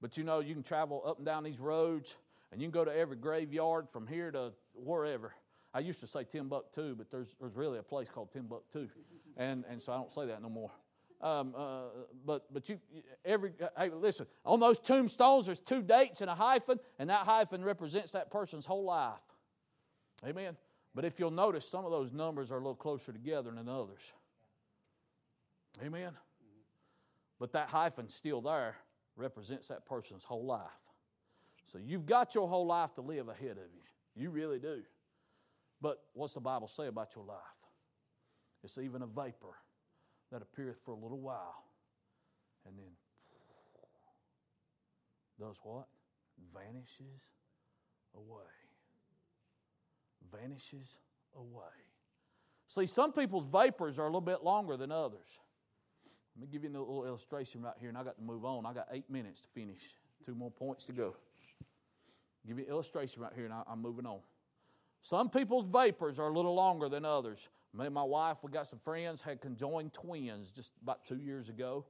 But 0.00 0.16
you 0.16 0.22
know, 0.22 0.38
you 0.38 0.54
can 0.54 0.62
travel 0.62 1.02
up 1.04 1.16
and 1.16 1.26
down 1.26 1.42
these 1.42 1.58
roads 1.58 2.14
and 2.52 2.60
you 2.60 2.68
can 2.68 2.72
go 2.72 2.84
to 2.84 2.96
every 2.96 3.16
graveyard 3.16 3.90
from 3.90 4.06
here 4.06 4.30
to 4.30 4.52
wherever. 4.76 5.34
I 5.74 5.80
used 5.80 5.98
to 6.00 6.06
say 6.06 6.22
Timbuktu, 6.22 6.94
but 6.94 7.10
there's, 7.10 7.34
there's 7.40 7.56
really 7.56 7.80
a 7.80 7.82
place 7.82 8.08
called 8.08 8.30
Timbuktu. 8.30 8.88
And, 9.36 9.64
and 9.68 9.82
so 9.82 9.92
I 9.92 9.96
don't 9.96 10.12
say 10.12 10.26
that 10.26 10.40
no 10.40 10.48
more. 10.48 10.70
Um, 11.20 11.54
uh, 11.56 11.80
but 12.26 12.52
but 12.52 12.68
you 12.68 12.78
every 13.24 13.52
hey 13.78 13.88
listen 13.90 14.26
on 14.44 14.60
those 14.60 14.78
tombstones 14.78 15.46
there's 15.46 15.60
two 15.60 15.80
dates 15.80 16.20
and 16.20 16.28
a 16.28 16.34
hyphen 16.34 16.78
and 16.98 17.08
that 17.08 17.24
hyphen 17.24 17.64
represents 17.64 18.12
that 18.12 18.30
person's 18.30 18.66
whole 18.66 18.84
life. 18.84 19.18
Amen? 20.26 20.56
But 20.94 21.04
if 21.04 21.18
you'll 21.18 21.30
notice 21.30 21.68
some 21.68 21.84
of 21.84 21.90
those 21.90 22.12
numbers 22.12 22.50
are 22.50 22.56
a 22.56 22.60
little 22.60 22.74
closer 22.74 23.12
together 23.12 23.50
than 23.50 23.68
others. 23.68 24.12
Amen? 25.84 26.12
But 27.38 27.52
that 27.52 27.68
hyphen 27.68 28.08
still 28.08 28.40
there 28.40 28.76
represents 29.16 29.68
that 29.68 29.86
person's 29.86 30.24
whole 30.24 30.44
life. 30.44 30.60
So 31.70 31.78
you've 31.78 32.06
got 32.06 32.34
your 32.34 32.48
whole 32.48 32.66
life 32.66 32.94
to 32.94 33.02
live 33.02 33.28
ahead 33.28 33.52
of 33.52 33.72
you. 33.74 33.82
You 34.14 34.30
really 34.30 34.58
do. 34.58 34.82
But 35.80 36.02
what's 36.14 36.34
the 36.34 36.40
bible 36.40 36.68
say 36.68 36.86
about 36.86 37.14
your 37.14 37.24
life? 37.24 37.36
It's 38.62 38.78
even 38.78 39.02
a 39.02 39.06
vapor 39.06 39.54
that 40.32 40.42
appeareth 40.42 40.80
for 40.84 40.92
a 40.92 40.96
little 40.96 41.20
while 41.20 41.64
and 42.66 42.76
then 42.78 42.92
does 45.38 45.56
what? 45.62 45.86
Vanishes 46.52 47.22
away. 48.14 48.44
Vanishes 50.32 50.98
away. 51.36 51.62
See, 52.68 52.86
some 52.86 53.12
people's 53.12 53.44
vapors 53.44 53.98
are 53.98 54.02
a 54.02 54.08
little 54.08 54.20
bit 54.20 54.42
longer 54.42 54.76
than 54.76 54.90
others. 54.90 55.38
Let 56.34 56.42
me 56.42 56.48
give 56.50 56.64
you 56.64 56.70
a 56.70 56.78
little 56.78 57.06
illustration 57.06 57.62
right 57.62 57.74
here, 57.78 57.88
and 57.88 57.96
I 57.96 58.02
got 58.02 58.16
to 58.16 58.22
move 58.22 58.44
on. 58.44 58.66
I 58.66 58.72
got 58.72 58.88
eight 58.92 59.08
minutes 59.08 59.40
to 59.42 59.48
finish. 59.48 59.82
Two 60.24 60.34
more 60.34 60.50
points 60.50 60.84
to 60.86 60.92
go. 60.92 61.16
Give 62.46 62.58
you 62.58 62.64
an 62.64 62.70
illustration 62.70 63.22
right 63.22 63.32
here, 63.34 63.44
and 63.44 63.54
I'm 63.54 63.80
moving 63.80 64.06
on. 64.06 64.20
Some 65.02 65.30
people's 65.30 65.64
vapors 65.64 66.18
are 66.18 66.28
a 66.28 66.32
little 66.32 66.54
longer 66.54 66.88
than 66.88 67.04
others. 67.04 67.48
Me 67.76 67.84
and 67.84 67.94
my 67.94 68.02
wife, 68.02 68.38
we 68.42 68.50
got 68.50 68.66
some 68.66 68.78
friends, 68.78 69.20
had 69.20 69.40
conjoined 69.40 69.92
twins 69.92 70.50
just 70.50 70.72
about 70.82 71.04
two 71.04 71.18
years 71.18 71.50
ago. 71.50 71.84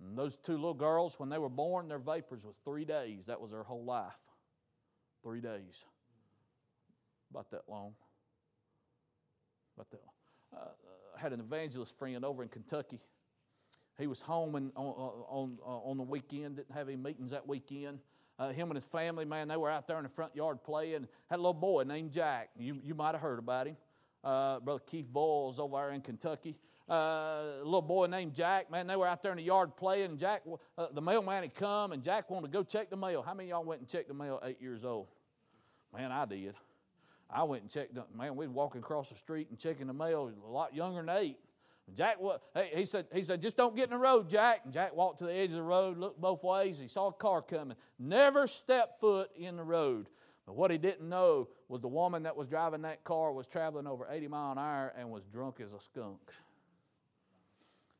And 0.00 0.16
those 0.16 0.36
two 0.36 0.52
little 0.52 0.74
girls, 0.74 1.18
when 1.18 1.28
they 1.28 1.38
were 1.38 1.48
born, 1.48 1.88
their 1.88 1.98
vapors 1.98 2.46
was 2.46 2.60
three 2.64 2.84
days. 2.84 3.26
That 3.26 3.40
was 3.40 3.50
their 3.50 3.64
whole 3.64 3.84
life. 3.84 4.12
Three 5.24 5.40
days. 5.40 5.84
About 7.32 7.50
that 7.50 7.62
long. 7.68 7.94
About 9.76 9.90
that 9.90 10.00
long. 10.04 10.62
Uh, 10.62 10.68
I 11.16 11.20
had 11.20 11.32
an 11.32 11.40
evangelist 11.40 11.98
friend 11.98 12.24
over 12.24 12.44
in 12.44 12.48
Kentucky. 12.48 13.00
He 13.98 14.06
was 14.06 14.20
home 14.20 14.54
and 14.54 14.70
on, 14.76 14.86
on, 15.28 15.58
on 15.64 15.96
the 15.96 16.04
weekend, 16.04 16.56
didn't 16.56 16.70
have 16.70 16.86
any 16.86 16.96
meetings 16.96 17.32
that 17.32 17.48
weekend. 17.48 17.98
Uh, 18.38 18.50
him 18.50 18.68
and 18.68 18.76
his 18.76 18.84
family, 18.84 19.24
man, 19.24 19.48
they 19.48 19.56
were 19.56 19.68
out 19.68 19.88
there 19.88 19.96
in 19.96 20.04
the 20.04 20.08
front 20.08 20.36
yard 20.36 20.62
playing. 20.62 21.08
Had 21.28 21.36
a 21.36 21.42
little 21.42 21.52
boy 21.54 21.82
named 21.82 22.12
Jack. 22.12 22.50
You, 22.56 22.78
you 22.84 22.94
might 22.94 23.12
have 23.16 23.20
heard 23.20 23.40
about 23.40 23.66
him 23.66 23.76
uh, 24.28 24.60
Brother 24.60 24.82
Keith 24.86 25.06
Voles 25.12 25.58
over 25.58 25.76
there 25.76 25.92
in 25.92 26.02
Kentucky. 26.02 26.56
Uh, 26.88 26.94
a 26.94 27.64
little 27.64 27.82
boy 27.82 28.06
named 28.06 28.34
Jack, 28.34 28.70
man, 28.70 28.86
they 28.86 28.96
were 28.96 29.06
out 29.06 29.22
there 29.22 29.32
in 29.32 29.36
the 29.36 29.44
yard 29.44 29.76
playing, 29.76 30.10
and 30.10 30.18
Jack, 30.18 30.42
uh, 30.76 30.86
the 30.92 31.02
mailman 31.02 31.42
had 31.42 31.54
come, 31.54 31.92
and 31.92 32.02
Jack 32.02 32.30
wanted 32.30 32.46
to 32.46 32.52
go 32.52 32.62
check 32.62 32.88
the 32.90 32.96
mail. 32.96 33.22
How 33.22 33.34
many 33.34 33.50
y'all 33.50 33.64
went 33.64 33.80
and 33.80 33.88
checked 33.88 34.08
the 34.08 34.14
mail 34.14 34.40
eight 34.42 34.60
years 34.60 34.84
old? 34.84 35.06
Man, 35.94 36.12
I 36.12 36.24
did. 36.24 36.54
I 37.30 37.42
went 37.42 37.62
and 37.62 37.70
checked, 37.70 37.94
the, 37.94 38.04
man, 38.16 38.36
we 38.36 38.46
was 38.46 38.54
walking 38.54 38.80
across 38.80 39.10
the 39.10 39.16
street 39.16 39.48
and 39.50 39.58
checking 39.58 39.86
the 39.86 39.92
mail 39.92 40.30
a 40.46 40.50
lot 40.50 40.74
younger 40.74 41.02
than 41.02 41.10
eight. 41.16 41.38
Jack, 41.94 42.18
hey, 42.54 42.70
he 42.74 42.84
said, 42.84 43.06
he 43.12 43.22
said, 43.22 43.40
just 43.40 43.56
don't 43.56 43.74
get 43.74 43.84
in 43.84 43.90
the 43.90 43.98
road, 43.98 44.28
Jack. 44.28 44.60
And 44.64 44.72
Jack 44.72 44.94
walked 44.94 45.18
to 45.18 45.24
the 45.24 45.32
edge 45.32 45.50
of 45.50 45.56
the 45.56 45.62
road, 45.62 45.96
looked 45.96 46.20
both 46.20 46.44
ways. 46.44 46.78
He 46.78 46.88
saw 46.88 47.08
a 47.08 47.12
car 47.12 47.40
coming. 47.40 47.76
Never 47.98 48.46
step 48.46 49.00
foot 49.00 49.30
in 49.36 49.56
the 49.56 49.64
road. 49.64 50.08
But 50.48 50.56
what 50.56 50.70
he 50.70 50.78
didn't 50.78 51.06
know 51.06 51.50
was 51.68 51.82
the 51.82 51.88
woman 51.88 52.22
that 52.22 52.34
was 52.34 52.48
driving 52.48 52.80
that 52.80 53.04
car 53.04 53.34
was 53.34 53.46
traveling 53.46 53.86
over 53.86 54.08
80 54.10 54.28
mile 54.28 54.52
an 54.52 54.58
hour 54.58 54.94
and 54.96 55.10
was 55.10 55.22
drunk 55.26 55.60
as 55.60 55.74
a 55.74 55.80
skunk. 55.80 56.32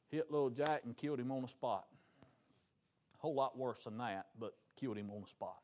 Hit 0.08 0.30
little 0.30 0.48
Jack 0.48 0.80
and 0.86 0.96
killed 0.96 1.20
him 1.20 1.30
on 1.30 1.42
the 1.42 1.48
spot. 1.48 1.84
A 2.22 3.18
whole 3.18 3.34
lot 3.34 3.58
worse 3.58 3.84
than 3.84 3.98
that, 3.98 4.28
but 4.40 4.54
killed 4.80 4.96
him 4.96 5.10
on 5.10 5.20
the 5.20 5.28
spot. 5.28 5.58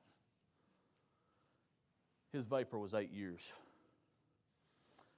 His 2.35 2.44
vapor 2.44 2.79
was 2.79 2.92
eight 2.92 3.11
years. 3.11 3.51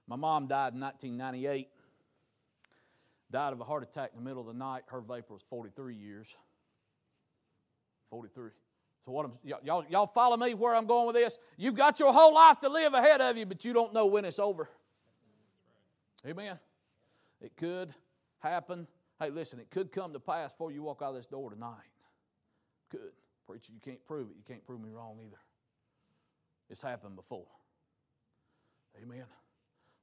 My 0.06 0.14
mom 0.14 0.46
died 0.46 0.72
in 0.74 0.80
1998. 0.80 1.68
Died 3.32 3.52
of 3.52 3.60
a 3.60 3.64
heart 3.64 3.82
attack 3.82 4.12
in 4.16 4.22
the 4.22 4.24
middle 4.24 4.40
of 4.40 4.46
the 4.46 4.54
night. 4.54 4.84
Her 4.86 5.00
vapor 5.00 5.34
was 5.34 5.42
43 5.50 5.96
years. 5.96 6.28
43. 8.10 8.50
So 9.06 9.12
what 9.12 9.24
I'm, 9.24 9.32
y'all, 9.44 9.84
y'all 9.88 10.06
follow 10.08 10.36
me 10.36 10.52
where 10.54 10.74
I'm 10.74 10.86
going 10.86 11.06
with 11.06 11.14
this? 11.14 11.38
You've 11.56 11.76
got 11.76 12.00
your 12.00 12.12
whole 12.12 12.34
life 12.34 12.58
to 12.60 12.68
live 12.68 12.92
ahead 12.92 13.20
of 13.20 13.36
you, 13.36 13.46
but 13.46 13.64
you 13.64 13.72
don't 13.72 13.94
know 13.94 14.06
when 14.06 14.24
it's 14.24 14.40
over. 14.40 14.68
Amen. 16.26 16.58
It 17.40 17.56
could 17.56 17.94
happen. 18.40 18.88
Hey, 19.20 19.30
listen, 19.30 19.60
it 19.60 19.70
could 19.70 19.92
come 19.92 20.12
to 20.12 20.18
pass 20.18 20.50
before 20.50 20.72
you 20.72 20.82
walk 20.82 21.02
out 21.02 21.10
of 21.10 21.14
this 21.14 21.26
door 21.26 21.50
tonight. 21.50 21.70
Could. 22.90 23.12
Preacher, 23.46 23.72
you 23.72 23.80
can't 23.80 24.04
prove 24.04 24.28
it. 24.30 24.36
You 24.36 24.42
can't 24.46 24.66
prove 24.66 24.80
me 24.80 24.90
wrong 24.90 25.18
either. 25.24 25.38
It's 26.68 26.82
happened 26.82 27.14
before. 27.14 27.46
Amen. 29.00 29.26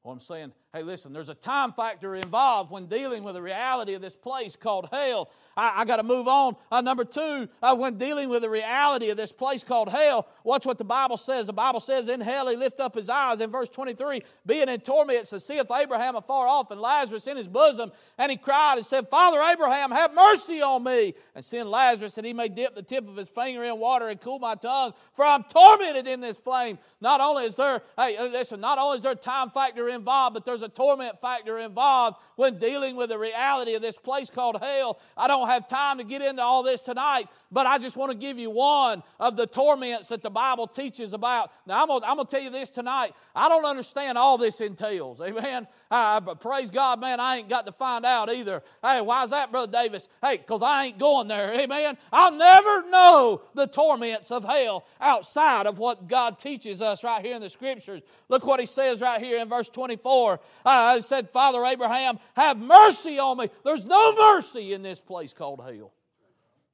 Well, 0.03 0.11
I'm 0.11 0.19
saying, 0.19 0.51
hey, 0.73 0.83
listen, 0.83 1.13
there's 1.13 1.29
a 1.29 1.33
time 1.33 1.71
factor 1.71 2.13
involved 2.13 2.71
when 2.71 2.87
dealing 2.87 3.23
with 3.23 3.35
the 3.35 3.41
reality 3.41 3.93
of 3.93 4.01
this 4.01 4.17
place 4.17 4.53
called 4.53 4.89
hell. 4.91 5.29
I, 5.55 5.81
I 5.81 5.85
got 5.85 5.97
to 5.97 6.03
move 6.03 6.27
on. 6.27 6.57
Uh, 6.69 6.81
number 6.81 7.05
two, 7.05 7.47
uh, 7.61 7.73
when 7.73 7.97
dealing 7.97 8.27
with 8.27 8.41
the 8.41 8.49
reality 8.49 9.09
of 9.11 9.15
this 9.15 9.31
place 9.31 9.63
called 9.63 9.87
hell, 9.87 10.27
watch 10.43 10.65
what 10.65 10.77
the 10.77 10.83
Bible 10.83 11.15
says. 11.15 11.47
The 11.47 11.53
Bible 11.53 11.79
says, 11.79 12.09
In 12.09 12.19
hell 12.19 12.49
he 12.49 12.57
lift 12.57 12.81
up 12.81 12.95
his 12.95 13.09
eyes 13.09 13.39
in 13.39 13.49
verse 13.49 13.69
23, 13.69 14.23
being 14.45 14.67
in 14.67 14.81
torment, 14.81 15.31
and 15.31 15.41
seeth 15.41 15.71
Abraham 15.71 16.17
afar 16.17 16.47
off 16.47 16.69
and 16.71 16.81
Lazarus 16.81 17.25
in 17.27 17.37
his 17.37 17.47
bosom. 17.47 17.89
And 18.17 18.29
he 18.29 18.35
cried 18.35 18.75
and 18.75 18.85
said, 18.85 19.07
Father 19.07 19.41
Abraham, 19.41 19.89
have 19.91 20.13
mercy 20.13 20.61
on 20.61 20.83
me, 20.83 21.13
and 21.33 21.45
send 21.45 21.69
Lazarus 21.69 22.15
that 22.15 22.25
he 22.25 22.33
may 22.33 22.49
dip 22.49 22.75
the 22.75 22.83
tip 22.83 23.07
of 23.07 23.15
his 23.15 23.29
finger 23.29 23.63
in 23.63 23.79
water 23.79 24.09
and 24.09 24.19
cool 24.19 24.39
my 24.39 24.55
tongue, 24.55 24.93
for 25.13 25.23
I'm 25.23 25.43
tormented 25.43 26.09
in 26.09 26.19
this 26.19 26.35
flame. 26.35 26.77
Not 26.99 27.21
only 27.21 27.45
is 27.45 27.55
there, 27.55 27.81
hey, 27.97 28.17
listen, 28.29 28.59
not 28.59 28.79
only 28.79 28.97
is 28.97 29.03
there 29.03 29.15
time 29.15 29.49
factor 29.49 29.92
involved, 29.93 30.33
but 30.33 30.45
there's 30.45 30.61
a 30.61 30.69
torment 30.69 31.21
factor 31.21 31.59
involved 31.59 32.17
when 32.35 32.59
dealing 32.59 32.95
with 32.95 33.09
the 33.09 33.17
reality 33.17 33.75
of 33.75 33.81
this 33.81 33.97
place 33.97 34.29
called 34.29 34.57
hell. 34.61 34.99
I 35.15 35.27
don't 35.27 35.47
have 35.47 35.67
time 35.67 35.97
to 35.99 36.03
get 36.03 36.21
into 36.21 36.41
all 36.41 36.63
this 36.63 36.81
tonight, 36.81 37.27
but 37.53 37.67
I 37.67 37.77
just 37.77 37.95
want 37.95 38.11
to 38.11 38.17
give 38.17 38.39
you 38.39 38.49
one 38.49 39.03
of 39.19 39.37
the 39.37 39.45
torments 39.45 40.07
that 40.07 40.23
the 40.23 40.29
Bible 40.31 40.67
teaches 40.67 41.13
about. 41.13 41.51
Now, 41.67 41.83
I'm 41.83 41.87
going, 41.87 42.01
to 42.01 42.25
tell 42.25 42.41
you 42.41 42.49
this 42.49 42.69
tonight. 42.69 43.13
I 43.35 43.47
don't 43.47 43.63
understand 43.63 44.17
all 44.17 44.37
this 44.37 44.59
entails. 44.59 45.21
Amen. 45.21 45.67
Uh, 45.91 46.19
but 46.19 46.41
praise 46.41 46.71
God, 46.71 46.99
man, 46.99 47.19
I 47.19 47.37
ain't 47.37 47.49
got 47.49 47.67
to 47.67 47.71
find 47.71 48.05
out 48.05 48.31
either. 48.31 48.63
Hey, 48.81 49.01
why 49.01 49.23
is 49.23 49.29
that, 49.29 49.51
Brother 49.51 49.71
Davis? 49.71 50.09
Hey, 50.21 50.37
because 50.37 50.63
I 50.63 50.85
ain't 50.85 50.97
going 50.97 51.27
there. 51.27 51.53
Amen. 51.53 51.97
I'll 52.11 52.35
never 52.35 52.89
know 52.89 53.43
the 53.53 53.67
torments 53.67 54.31
of 54.31 54.43
hell 54.43 54.85
outside 54.99 55.67
of 55.67 55.77
what 55.77 56.07
God 56.07 56.39
teaches 56.39 56.81
us 56.81 57.03
right 57.03 57.23
here 57.23 57.35
in 57.35 57.41
the 57.41 57.49
Scriptures. 57.49 58.01
Look 58.29 58.47
what 58.47 58.59
he 58.59 58.65
says 58.65 58.99
right 58.99 59.21
here 59.21 59.39
in 59.39 59.47
verse 59.47 59.69
24. 59.69 60.39
Uh, 60.65 60.95
he 60.95 61.01
said, 61.01 61.29
Father 61.29 61.63
Abraham, 61.63 62.17
have 62.35 62.57
mercy 62.57 63.19
on 63.19 63.37
me. 63.37 63.49
There's 63.63 63.85
no 63.85 64.15
mercy 64.15 64.73
in 64.73 64.81
this 64.81 64.99
place 64.99 65.33
called 65.33 65.61
hell. 65.63 65.93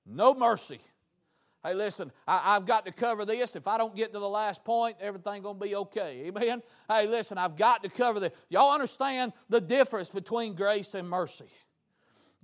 No 0.10 0.34
mercy. 0.34 0.80
Hey, 1.64 1.74
listen, 1.74 2.12
I, 2.26 2.54
have 2.54 2.66
got 2.66 2.86
to 2.86 2.92
cover 2.92 3.26
this. 3.26 3.56
If 3.56 3.68
I 3.68 3.78
don't 3.78 3.96
get 3.96 4.14
to 4.14 4.20
the 4.20 4.30
last 4.30 4.64
point, 4.64 4.96
everything 5.02 5.42
going 5.42 5.60
to 5.60 5.66
be 5.66 5.76
okay. 5.76 6.24
Amen? 6.28 6.64
Hey, 6.88 7.06
listen, 7.06 7.38
I've 7.38 7.58
got 7.58 7.84
to 7.84 7.90
cover 7.90 8.20
this. 8.22 8.32
Y'all 8.50 8.72
understand 8.72 9.34
the 9.50 9.60
difference 9.60 10.10
between 10.10 10.54
grace 10.56 10.94
and 10.94 11.10
mercy? 11.10 11.52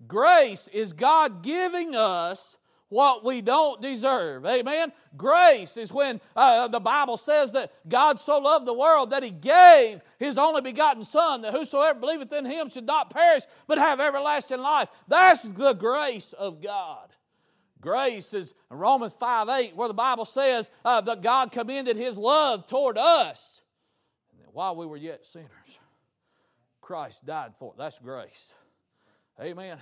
Grace 0.05 0.67
is 0.73 0.91
God 0.91 1.43
giving 1.43 1.95
us 1.95 2.57
what 2.89 3.23
we 3.23 3.41
don't 3.41 3.81
deserve. 3.81 4.45
Amen. 4.45 4.91
Grace 5.15 5.77
is 5.77 5.93
when 5.93 6.19
uh, 6.35 6.67
the 6.67 6.79
Bible 6.79 7.17
says 7.17 7.53
that 7.53 7.71
God 7.87 8.19
so 8.19 8.37
loved 8.39 8.67
the 8.67 8.73
world 8.73 9.11
that 9.11 9.23
he 9.23 9.31
gave 9.31 10.01
his 10.19 10.37
only 10.37 10.61
begotten 10.61 11.03
Son, 11.03 11.41
that 11.41 11.53
whosoever 11.53 11.99
believeth 11.99 12.31
in 12.33 12.45
him 12.45 12.69
should 12.69 12.85
not 12.85 13.09
perish 13.09 13.43
but 13.65 13.77
have 13.77 13.99
everlasting 13.99 14.59
life. 14.59 14.89
That's 15.07 15.41
the 15.41 15.73
grace 15.73 16.33
of 16.33 16.61
God. 16.61 17.09
Grace 17.85 18.33
is 18.33 18.55
Romans 18.71 19.13
5 19.13 19.47
8, 19.47 19.75
where 19.75 19.87
the 19.87 19.93
Bible 19.93 20.25
says 20.25 20.71
uh, 20.83 21.01
that 21.01 21.21
God 21.21 21.51
commended 21.51 21.95
his 21.95 22.17
love 22.17 22.65
toward 22.65 22.97
us. 22.97 23.61
And 24.31 24.41
that 24.41 24.55
while 24.55 24.75
we 24.75 24.87
were 24.87 24.97
yet 24.97 25.23
sinners, 25.23 25.79
Christ 26.81 27.27
died 27.27 27.53
for 27.59 27.73
it. 27.73 27.77
That's 27.77 27.99
grace. 27.99 28.55
Amen. 29.39 29.77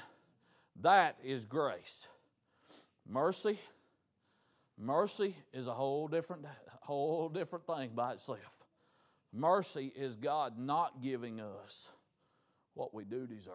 That 0.81 1.15
is 1.23 1.45
grace. 1.45 2.05
Mercy, 3.07 3.57
mercy 4.77 5.37
is 5.53 5.67
a 5.67 5.73
whole 5.73 6.09
different, 6.09 6.45
whole 6.81 7.29
different 7.29 7.65
thing 7.65 7.91
by 7.95 8.11
itself. 8.11 8.65
Mercy 9.31 9.93
is 9.95 10.17
God 10.17 10.59
not 10.59 11.01
giving 11.01 11.39
us 11.39 11.87
what 12.73 12.93
we 12.93 13.05
do 13.05 13.25
deserve. 13.27 13.53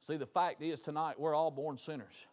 See, 0.00 0.16
the 0.16 0.26
fact 0.26 0.62
is 0.62 0.80
tonight 0.80 1.20
we're 1.20 1.34
all 1.34 1.52
born 1.52 1.78
sinners. 1.78 2.26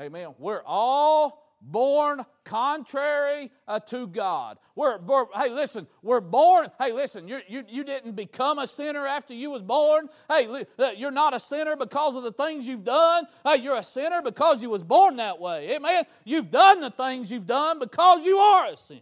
Amen. 0.00 0.34
We're 0.38 0.62
all 0.64 1.46
born 1.60 2.24
contrary 2.44 3.50
uh, 3.68 3.80
to 3.80 4.06
God. 4.06 4.58
We're, 4.74 4.98
we're, 4.98 5.26
hey, 5.34 5.50
listen, 5.50 5.86
we're 6.02 6.22
born. 6.22 6.68
Hey, 6.80 6.92
listen, 6.92 7.28
you 7.28 7.40
you, 7.46 7.64
you 7.68 7.84
didn't 7.84 8.12
become 8.12 8.58
a 8.58 8.66
sinner 8.66 9.06
after 9.06 9.34
you 9.34 9.50
was 9.50 9.60
born. 9.60 10.08
Hey, 10.30 10.64
uh, 10.78 10.90
you're 10.96 11.10
not 11.10 11.34
a 11.34 11.40
sinner 11.40 11.76
because 11.76 12.16
of 12.16 12.22
the 12.22 12.32
things 12.32 12.66
you've 12.66 12.84
done. 12.84 13.26
Hey, 13.44 13.56
you're 13.56 13.76
a 13.76 13.82
sinner 13.82 14.22
because 14.22 14.62
you 14.62 14.70
was 14.70 14.82
born 14.82 15.16
that 15.16 15.38
way. 15.38 15.76
Amen. 15.76 16.04
You've 16.24 16.50
done 16.50 16.80
the 16.80 16.90
things 16.90 17.30
you've 17.30 17.46
done 17.46 17.78
because 17.78 18.24
you 18.24 18.38
are 18.38 18.72
a 18.72 18.76
sinner. 18.78 19.00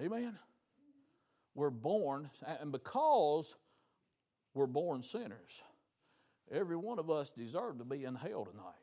Amen. 0.00 0.38
We're 1.54 1.70
born, 1.70 2.30
and 2.60 2.72
because 2.72 3.54
we're 4.54 4.66
born 4.66 5.02
sinners, 5.02 5.62
every 6.52 6.76
one 6.76 6.98
of 6.98 7.10
us 7.10 7.30
deserved 7.30 7.78
to 7.78 7.84
be 7.84 8.04
in 8.04 8.14
hell 8.14 8.44
tonight 8.44 8.74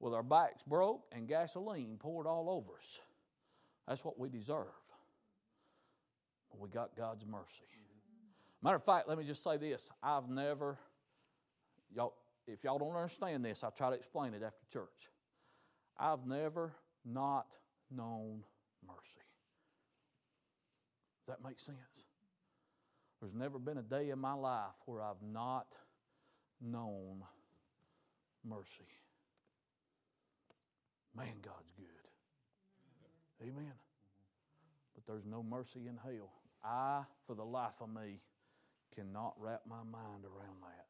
with 0.00 0.12
our 0.12 0.22
backs 0.22 0.62
broke 0.62 1.02
and 1.12 1.28
gasoline 1.28 1.96
poured 1.98 2.26
all 2.26 2.50
over 2.50 2.78
us. 2.78 3.00
That's 3.88 4.04
what 4.04 4.18
we 4.18 4.28
deserve. 4.28 4.66
But 6.50 6.60
we 6.60 6.68
got 6.68 6.96
God's 6.96 7.24
mercy. 7.24 7.64
Matter 8.62 8.76
of 8.76 8.84
fact, 8.84 9.08
let 9.08 9.18
me 9.18 9.24
just 9.24 9.42
say 9.42 9.56
this. 9.56 9.90
I've 10.02 10.28
never, 10.28 10.78
y'all, 11.94 12.14
if 12.46 12.64
y'all 12.64 12.78
don't 12.78 12.94
understand 12.94 13.44
this, 13.44 13.62
I'll 13.62 13.70
try 13.70 13.90
to 13.90 13.96
explain 13.96 14.34
it 14.34 14.42
after 14.42 14.64
church. 14.72 15.10
I've 15.98 16.26
never 16.26 16.72
not 17.04 17.46
known 17.90 18.42
mercy. 18.86 19.20
Does 21.26 21.36
that 21.36 21.48
make 21.48 21.60
sense? 21.60 21.76
There's 23.20 23.34
never 23.34 23.58
been 23.58 23.78
a 23.78 23.82
day 23.82 24.10
in 24.10 24.18
my 24.18 24.34
life 24.34 24.74
where 24.84 25.02
I've 25.02 25.22
not 25.22 25.66
known 26.60 27.22
mercy. 28.44 28.88
Man, 31.16 31.34
God's 31.42 31.72
good. 31.76 31.86
Amen. 33.42 33.72
But 34.94 35.06
there's 35.06 35.24
no 35.24 35.42
mercy 35.42 35.80
in 35.88 35.96
hell. 36.02 36.32
I, 36.64 37.02
for 37.26 37.34
the 37.34 37.44
life 37.44 37.80
of 37.80 37.88
me, 37.88 38.20
cannot 38.94 39.34
wrap 39.38 39.62
my 39.68 39.82
mind 39.82 40.24
around 40.24 40.62
that 40.62 40.86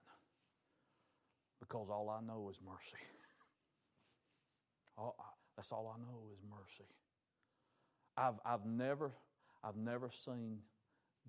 because 1.61 1.88
all 1.90 2.09
I 2.09 2.24
know 2.24 2.48
is 2.50 2.59
mercy. 2.64 3.02
all, 4.98 5.16
that's 5.57 5.72
all 5.72 5.92
I 5.94 5.98
know 6.00 6.31
is 6.33 6.40
mercy. 6.48 6.88
I've, 8.16 8.38
I've, 8.44 8.64
never, 8.64 9.12
I've 9.62 9.76
never 9.76 10.11
seen 10.11 10.59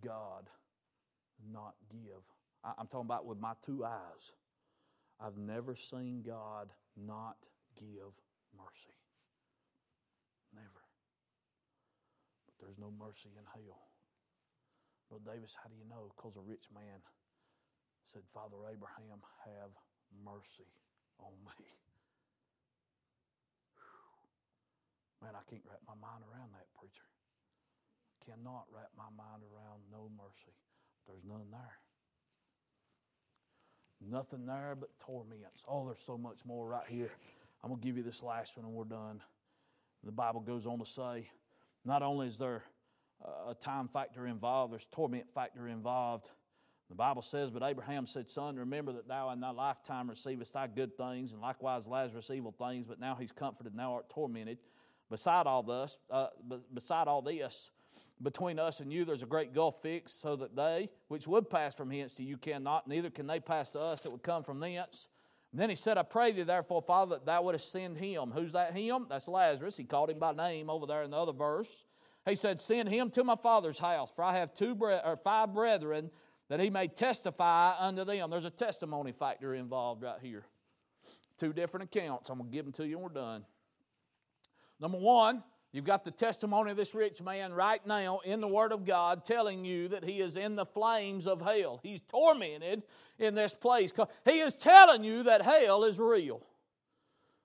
God 0.04 0.50
not 1.52 1.76
give. 1.92 2.24
I'm 2.64 2.88
talking 2.88 3.06
about 3.06 3.26
with 3.26 3.40
my 3.40 3.54
two 3.62 3.86
eyes. 3.86 4.34
I've 5.20 5.38
never 5.38 5.76
seen 5.76 6.24
God 6.26 6.70
not 6.96 7.38
give 7.80 8.14
mercy. 8.54 8.98
Never. 10.54 10.84
But 12.46 12.54
there's 12.60 12.78
no 12.78 12.92
mercy 12.92 13.30
in 13.34 13.46
hell. 13.54 13.90
Brother 15.10 15.38
Davis, 15.38 15.56
how 15.56 15.70
do 15.70 15.76
you 15.78 15.88
know? 15.88 16.12
Because 16.16 16.36
a 16.36 16.44
rich 16.44 16.68
man 16.74 17.00
said, 18.12 18.28
Father 18.34 18.60
Abraham, 18.68 19.24
have 19.48 19.72
mercy 20.12 20.68
on 21.20 21.32
me. 21.48 21.66
Man, 25.24 25.34
I 25.34 25.44
can't 25.50 25.64
wrap 25.66 25.82
my 25.88 25.96
mind 25.96 26.28
around 26.28 26.52
that, 26.54 26.68
preacher. 26.76 27.08
Cannot 28.22 28.68
wrap 28.70 28.92
my 29.00 29.10
mind 29.16 29.48
around 29.48 29.88
no 29.88 30.12
mercy. 30.12 30.56
There's 31.08 31.24
none 31.24 31.48
there. 31.52 31.80
Nothing 34.02 34.46
there 34.46 34.76
but 34.80 34.90
torments. 35.00 35.66
Oh, 35.68 35.86
there's 35.86 36.00
so 36.00 36.18
much 36.18 36.46
more 36.46 36.68
right 36.68 36.86
here. 36.88 37.12
I'm 37.64 37.70
going 37.70 37.82
to 37.82 37.86
give 37.86 37.98
you 37.98 38.04
this 38.04 38.22
last 38.22 38.58
one 38.58 38.66
and 38.66 38.74
we're 38.74 38.86
done. 38.86 39.22
The 40.04 40.12
Bible 40.12 40.42
goes 40.42 40.68
on 40.68 40.80
to 40.80 40.86
say 40.86 41.30
not 41.84 42.04
only 42.04 42.28
is 42.28 42.38
there 42.38 42.64
a 43.48 43.56
time 43.56 43.88
factor 43.88 44.28
involved, 44.28 44.74
there's 44.74 44.86
torment 44.86 45.26
factor 45.34 45.68
involved. 45.68 46.30
The 46.90 46.96
Bible 46.96 47.22
says, 47.22 47.52
But 47.52 47.64
Abraham 47.64 48.06
said, 48.06 48.30
Son, 48.30 48.56
remember 48.56 48.94
that 48.94 49.08
thou 49.08 49.32
in 49.32 49.42
thy 49.42 49.50
lifetime 49.50 50.10
receivest 50.10 50.54
thy 50.54 50.68
good 50.68 50.96
things, 50.96 51.34
and 51.34 51.42
likewise 51.42 51.88
Lazarus 51.88 52.30
evil 52.30 52.54
things, 52.58 52.86
but 52.88 53.00
now 53.00 53.16
he's 53.16 53.32
comforted, 53.32 53.74
and 53.74 53.80
thou 53.80 53.94
art 53.94 54.10
tormented. 54.10 54.60
Beside 55.10 55.48
all 55.48 55.64
this, 55.64 55.98
uh, 56.10 56.28
beside 56.74 57.08
all 57.08 57.22
this, 57.22 57.72
between 58.22 58.60
us 58.60 58.80
and 58.80 58.92
you 58.92 59.06
there's 59.06 59.24
a 59.24 59.28
great 59.28 59.54
gulf 59.54 59.82
fixed, 59.82 60.22
so 60.22 60.36
that 60.36 60.56
they 60.56 60.90
which 61.08 61.28
would 61.28 61.50
pass 61.50 61.76
from 61.76 61.92
hence 61.92 62.16
to 62.16 62.24
you 62.24 62.38
cannot, 62.38 62.88
neither 62.88 63.10
can 63.10 63.28
they 63.28 63.40
pass 63.40 63.70
to 63.72 63.80
us 63.80 64.04
that 64.04 64.12
would 64.12 64.24
come 64.24 64.44
from 64.44 64.60
thence. 64.60 65.08
And 65.52 65.62
then 65.62 65.70
he 65.70 65.76
said, 65.76 65.98
I 65.98 66.04
pray 66.04 66.32
thee, 66.32 66.44
therefore, 66.44 66.82
Father, 66.82 67.16
that 67.16 67.26
thou 67.26 67.42
wouldest 67.42 67.72
send 67.72 67.98
him. 67.98 68.32
Who's 68.32 68.54
that 68.54 68.74
him? 68.74 69.08
That's 69.10 69.28
Lazarus. 69.28 69.78
He 69.78 69.86
called 69.86 70.10
him 70.10 70.20
by 70.20 70.34
name 70.34 70.70
over 70.70 70.86
there 70.86 71.04
in 71.04 71.12
the 71.12 71.18
other 71.18 71.32
verse. 71.32 71.86
He 72.28 72.36
said, 72.36 72.60
Send 72.60 72.90
him 72.90 73.10
to 73.12 73.24
my 73.24 73.36
father's 73.36 73.80
house, 73.80 74.12
for 74.12 74.24
I 74.24 74.34
have 74.38 74.54
two 74.54 74.76
bre- 74.76 75.00
or 75.04 75.16
five 75.16 75.54
brethren, 75.54 76.12
that 76.50 76.60
he 76.60 76.70
may 76.70 76.88
testify 76.88 77.74
unto 77.80 78.04
them. 78.04 78.30
There's 78.30 78.46
a 78.46 78.50
testimony 78.50 79.14
factor 79.14 79.54
involved 79.54 80.04
right 80.04 80.20
here. 80.22 80.46
Two 81.38 81.54
different 81.54 81.86
accounts. 81.86 82.30
I'm 82.30 82.40
going 82.40 82.50
to 82.50 82.56
give 82.56 82.66
them 82.66 82.74
to 82.74 82.88
you 82.88 82.96
and 82.96 83.04
we're 83.04 83.10
done. 83.10 83.46
Number 84.80 84.98
one, 84.98 85.44
You've 85.72 85.86
got 85.86 86.04
the 86.04 86.12
testimony 86.12 86.72
of 86.72 86.78
this 86.78 86.96
rich 86.96 87.22
man 87.22 87.54
right 87.54 87.86
now 87.86 88.20
in 88.20 88.42
the 88.42 88.48
Word 88.48 88.72
of 88.72 88.86
God 88.86 89.24
telling 89.26 89.66
you 89.66 89.90
that 89.90 90.04
he 90.04 90.22
is 90.22 90.38
in 90.38 90.56
the 90.56 90.66
flames 90.66 91.28
of 91.28 91.42
hell. 91.42 91.80
He's 91.84 92.02
tormented 92.02 92.84
in 93.20 93.36
this 93.36 93.54
place. 93.54 93.92
He 94.26 94.40
is 94.40 94.56
telling 94.56 95.04
you 95.04 95.24
that 95.24 95.42
hell 95.42 95.84
is 95.84 96.00
real. 96.00 96.42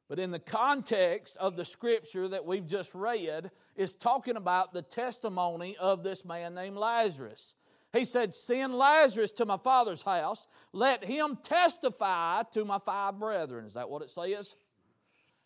But 0.08 0.18
in 0.18 0.30
the 0.30 0.38
context 0.38 1.36
of 1.38 1.56
the 1.56 1.64
scripture 1.64 2.28
that 2.28 2.44
we've 2.44 2.66
just 2.66 2.94
read, 2.94 3.50
is 3.76 3.94
talking 3.94 4.36
about 4.36 4.72
the 4.72 4.82
testimony 4.82 5.76
of 5.78 6.02
this 6.02 6.24
man 6.24 6.54
named 6.54 6.76
Lazarus. 6.76 7.54
He 7.92 8.04
said, 8.04 8.34
Send 8.34 8.74
Lazarus 8.74 9.30
to 9.32 9.46
my 9.46 9.56
father's 9.56 10.02
house, 10.02 10.46
let 10.72 11.04
him 11.04 11.38
testify 11.42 12.42
to 12.52 12.64
my 12.64 12.78
five 12.78 13.18
brethren. 13.18 13.66
Is 13.66 13.74
that 13.74 13.90
what 13.90 14.02
it 14.02 14.10
says? 14.10 14.54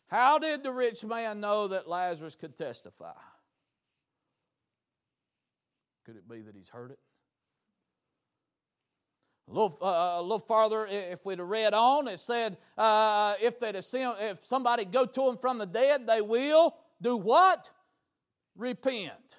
How 0.08 0.38
did 0.38 0.62
the 0.62 0.72
rich 0.72 1.04
man 1.04 1.40
know 1.40 1.68
that 1.68 1.88
Lazarus 1.88 2.36
could 2.36 2.56
testify? 2.56 3.12
Could 6.04 6.16
it 6.16 6.28
be 6.28 6.42
that 6.42 6.54
he's 6.54 6.68
heard 6.68 6.92
it? 6.92 6.98
A 9.48 9.52
little, 9.52 9.78
uh, 9.80 10.20
a 10.20 10.22
little 10.22 10.38
farther, 10.40 10.86
if 10.86 11.24
we'd 11.24 11.38
have 11.38 11.48
read 11.48 11.72
on, 11.72 12.08
it 12.08 12.18
said, 12.18 12.56
uh, 12.76 13.34
if, 13.40 13.60
they'd 13.60 13.76
assume, 13.76 14.14
if 14.20 14.44
somebody 14.44 14.84
go 14.84 15.06
to 15.06 15.28
him 15.28 15.38
from 15.38 15.58
the 15.58 15.66
dead, 15.66 16.06
they 16.06 16.20
will 16.20 16.76
do 17.00 17.16
what? 17.16 17.70
Repent. 18.56 19.38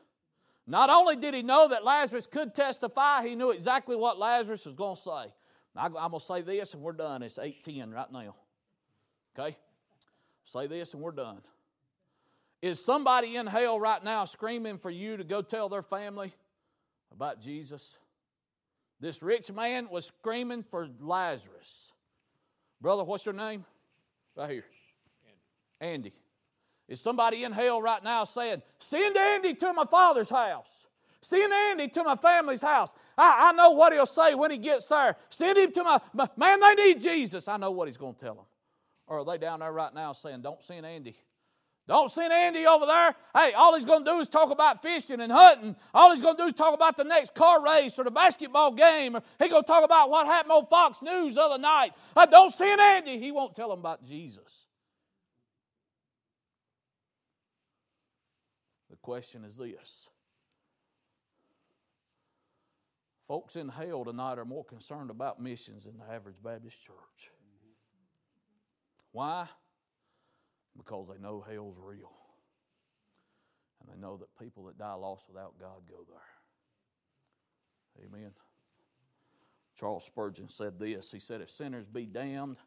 Not 0.66 0.90
only 0.90 1.16
did 1.16 1.34
he 1.34 1.44
know 1.44 1.70
that 1.70 1.86
Lazarus 1.86 2.28
could 2.28 2.54
testify, 2.54 3.26
he 3.26 3.36
knew 3.36 3.52
exactly 3.52 3.96
what 3.96 4.18
Lazarus 4.18 4.66
was 4.66 4.76
going 4.76 4.96
to 4.96 5.02
say. 5.02 5.34
I'm 5.76 5.94
going 5.94 6.12
to 6.12 6.20
say 6.20 6.42
this 6.42 6.74
and 6.74 6.82
we're 6.82 6.94
done. 6.94 7.22
It's 7.22 7.38
8.10 7.38 7.94
right 7.94 8.12
now. 8.12 8.36
Okay? 9.38 9.58
Say 10.48 10.66
this 10.66 10.94
and 10.94 11.04
we're 11.04 11.12
done. 11.12 11.42
Is 12.62 12.84
somebody 12.84 13.36
in 13.36 13.46
hell 13.48 13.80
right 13.80 14.02
now 14.02 14.24
screaming 14.24 14.78
for 14.78 14.90
you 14.90 15.18
to 15.18 15.26
go 15.26 15.42
tell 15.42 15.68
their 15.68 15.84
family 15.84 16.34
about 17.12 17.42
Jesus? 17.42 17.98
This 19.02 19.22
rich 19.22 19.52
man 19.52 19.90
was 19.90 20.06
screaming 20.06 20.64
for 20.64 20.88
Lazarus. 21.02 21.92
Brother, 22.80 23.04
what's 23.04 23.26
your 23.26 23.36
name? 23.36 23.66
Right 24.36 24.50
here. 24.50 24.66
Andy. 25.82 26.14
Is 26.88 27.02
somebody 27.02 27.44
in 27.44 27.52
hell 27.52 27.82
right 27.82 28.02
now 28.02 28.24
saying, 28.24 28.62
Send 28.80 29.18
Andy 29.18 29.54
to 29.56 29.74
my 29.74 29.84
father's 29.84 30.30
house? 30.30 30.88
Send 31.20 31.52
Andy 31.52 31.90
to 31.90 32.04
my 32.06 32.16
family's 32.16 32.62
house. 32.62 32.90
I, 33.18 33.50
I 33.50 33.52
know 33.52 33.72
what 33.72 33.92
he'll 33.92 34.06
say 34.06 34.34
when 34.34 34.52
he 34.52 34.58
gets 34.58 34.88
there. 34.88 35.18
Send 35.30 35.58
him 35.58 35.74
to 35.74 35.84
my, 35.84 36.00
my 36.14 36.30
man, 36.38 36.62
they 36.62 36.76
need 36.76 37.02
Jesus. 37.02 37.50
I 37.50 37.58
know 37.58 37.72
what 37.72 37.90
he's 37.90 37.98
going 37.98 38.14
to 38.14 38.20
tell 38.20 38.36
them. 38.36 38.46
Or 39.08 39.20
are 39.20 39.26
they 39.26 39.38
down 39.38 39.62
there 39.62 39.72
right 39.72 39.94
now 39.94 40.12
saying, 40.12 40.42
Don't 40.42 40.64
send 40.64 40.86
Andy? 40.86 41.16
Don't 41.88 42.12
send 42.12 42.34
Andy 42.34 42.66
over 42.68 42.86
there. 42.86 43.16
Hey, 43.34 43.54
all 43.54 43.74
he's 43.74 43.86
going 43.86 44.04
to 44.04 44.12
do 44.12 44.20
is 44.20 44.28
talk 44.28 44.52
about 44.52 44.82
fishing 44.82 45.22
and 45.22 45.32
hunting. 45.32 45.74
All 45.94 46.12
he's 46.12 46.22
going 46.22 46.36
to 46.36 46.44
do 46.44 46.48
is 46.48 46.54
talk 46.54 46.74
about 46.74 46.98
the 46.98 47.06
next 47.06 47.34
car 47.34 47.64
race 47.64 47.98
or 47.98 48.04
the 48.04 48.12
basketball 48.12 48.74
game. 48.74 49.16
Or 49.16 49.22
he's 49.40 49.50
going 49.50 49.64
to 49.64 49.68
talk 49.68 49.86
about 49.86 50.10
what 50.10 50.28
happened 50.28 50.52
on 50.52 50.66
Fox 50.66 51.02
News 51.02 51.36
the 51.36 51.42
other 51.42 51.58
night. 51.58 51.92
Uh, 52.14 52.26
don't 52.26 52.52
send 52.52 52.82
Andy. 52.82 53.18
He 53.20 53.32
won't 53.32 53.56
tell 53.56 53.70
them 53.70 53.80
about 53.80 54.04
Jesus. 54.04 54.68
The 58.90 58.98
question 58.98 59.46
is 59.46 59.56
this 59.56 60.10
Folks 63.30 63.56
in 63.56 63.70
hell 63.70 64.04
tonight 64.04 64.40
are 64.40 64.46
more 64.46 64.66
concerned 64.66 65.10
about 65.10 65.42
missions 65.42 65.86
than 65.86 65.98
the 65.98 66.14
average 66.14 66.36
Baptist 66.44 66.84
church. 66.84 67.32
Why? 69.18 69.48
because 70.78 71.08
they 71.10 71.18
know 71.22 71.44
hell's 71.50 71.78
real. 71.82 72.12
And 73.82 73.90
they 73.92 74.00
know 74.00 74.18
that 74.18 74.28
people 74.40 74.66
that 74.66 74.78
die 74.78 74.94
lost 74.94 75.28
without 75.28 75.60
God 75.60 75.82
go 75.90 76.06
there. 76.08 76.18
Amen. 78.06 78.32
Charles 79.80 80.06
Spurgeon 80.06 80.50
said 80.50 80.80
this 80.80 81.12
He 81.12 81.20
said, 81.20 81.42
If 81.42 81.50
sinners 81.50 81.88
be 81.88 82.06
damned, 82.06 82.58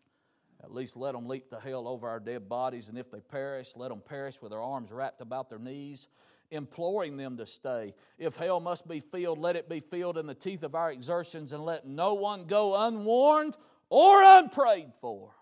at 0.62 0.74
least 0.74 0.96
let 0.96 1.14
them 1.14 1.26
leap 1.26 1.48
to 1.50 1.60
hell 1.60 1.88
over 1.88 2.08
our 2.08 2.20
dead 2.20 2.48
bodies, 2.48 2.88
and 2.88 2.98
if 2.98 3.10
they 3.10 3.20
perish, 3.20 3.76
let 3.76 3.88
them 3.88 4.00
perish 4.00 4.42
with 4.42 4.50
their 4.50 4.60
arms 4.60 4.92
wrapped 4.92 5.20
about 5.20 5.48
their 5.48 5.58
knees, 5.58 6.08
imploring 6.50 7.16
them 7.16 7.36
to 7.38 7.46
stay. 7.46 7.94
If 8.18 8.36
hell 8.36 8.60
must 8.60 8.86
be 8.86 9.00
filled, 9.00 9.38
let 9.38 9.56
it 9.56 9.68
be 9.68 9.80
filled 9.80 10.18
in 10.18 10.26
the 10.26 10.34
teeth 10.34 10.62
of 10.62 10.74
our 10.74 10.90
exertions, 10.90 11.52
and 11.52 11.64
let 11.64 11.86
no 11.86 12.14
one 12.14 12.44
go 12.44 12.86
unwarned 12.88 13.56
or 13.88 14.22
unprayed 14.22 14.92
for. 15.00 15.32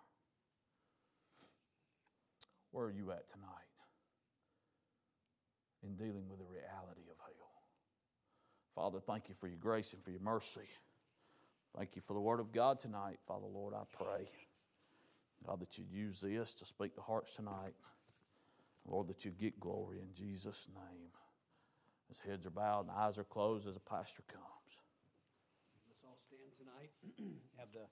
Where 2.71 2.87
are 2.87 2.91
you 2.91 3.11
at 3.11 3.29
tonight 3.29 3.49
in 5.83 5.95
dealing 5.97 6.29
with 6.29 6.39
the 6.39 6.45
reality 6.45 7.09
of 7.11 7.19
hell? 7.19 7.29
Father, 8.79 9.01
thank 9.01 9.29
you 9.29 9.35
for 9.35 9.49
your 9.49 9.59
grace 9.59 9.93
and 9.93 10.01
for 10.01 10.13
your 10.13 10.21
mercy. 10.21 10.69
Thank 11.77 11.97
you 11.97 12.03
for 12.03 12.15
the 12.15 12.21
word 12.21 12.39
of 12.39 12.53
God 12.53 12.79
tonight, 12.79 13.19
Father 13.27 13.47
Lord. 13.53 13.75
I 13.75 13.83
pray, 13.93 14.29
God, 15.45 15.61
that 15.61 15.77
you'd 15.77 15.91
use 15.91 16.21
this 16.21 16.55
to 16.55 16.65
speak 16.65 16.95
to 16.95 17.01
hearts 17.01 17.35
tonight. 17.35 17.75
Lord, 18.87 19.09
that 19.09 19.25
you'd 19.25 19.37
get 19.37 19.59
glory 19.59 19.99
in 19.99 20.15
Jesus' 20.15 20.69
name. 20.73 21.11
As 22.09 22.21
heads 22.21 22.47
are 22.47 22.51
bowed 22.51 22.83
and 22.83 22.91
eyes 22.97 23.19
are 23.19 23.25
closed 23.25 23.67
as 23.67 23.75
a 23.75 23.81
pastor 23.81 24.23
comes. 24.29 24.45
Let's 25.89 26.05
all 26.05 26.17
stand 26.29 26.55
tonight. 26.57 26.91
Have 27.59 27.73
the 27.73 27.85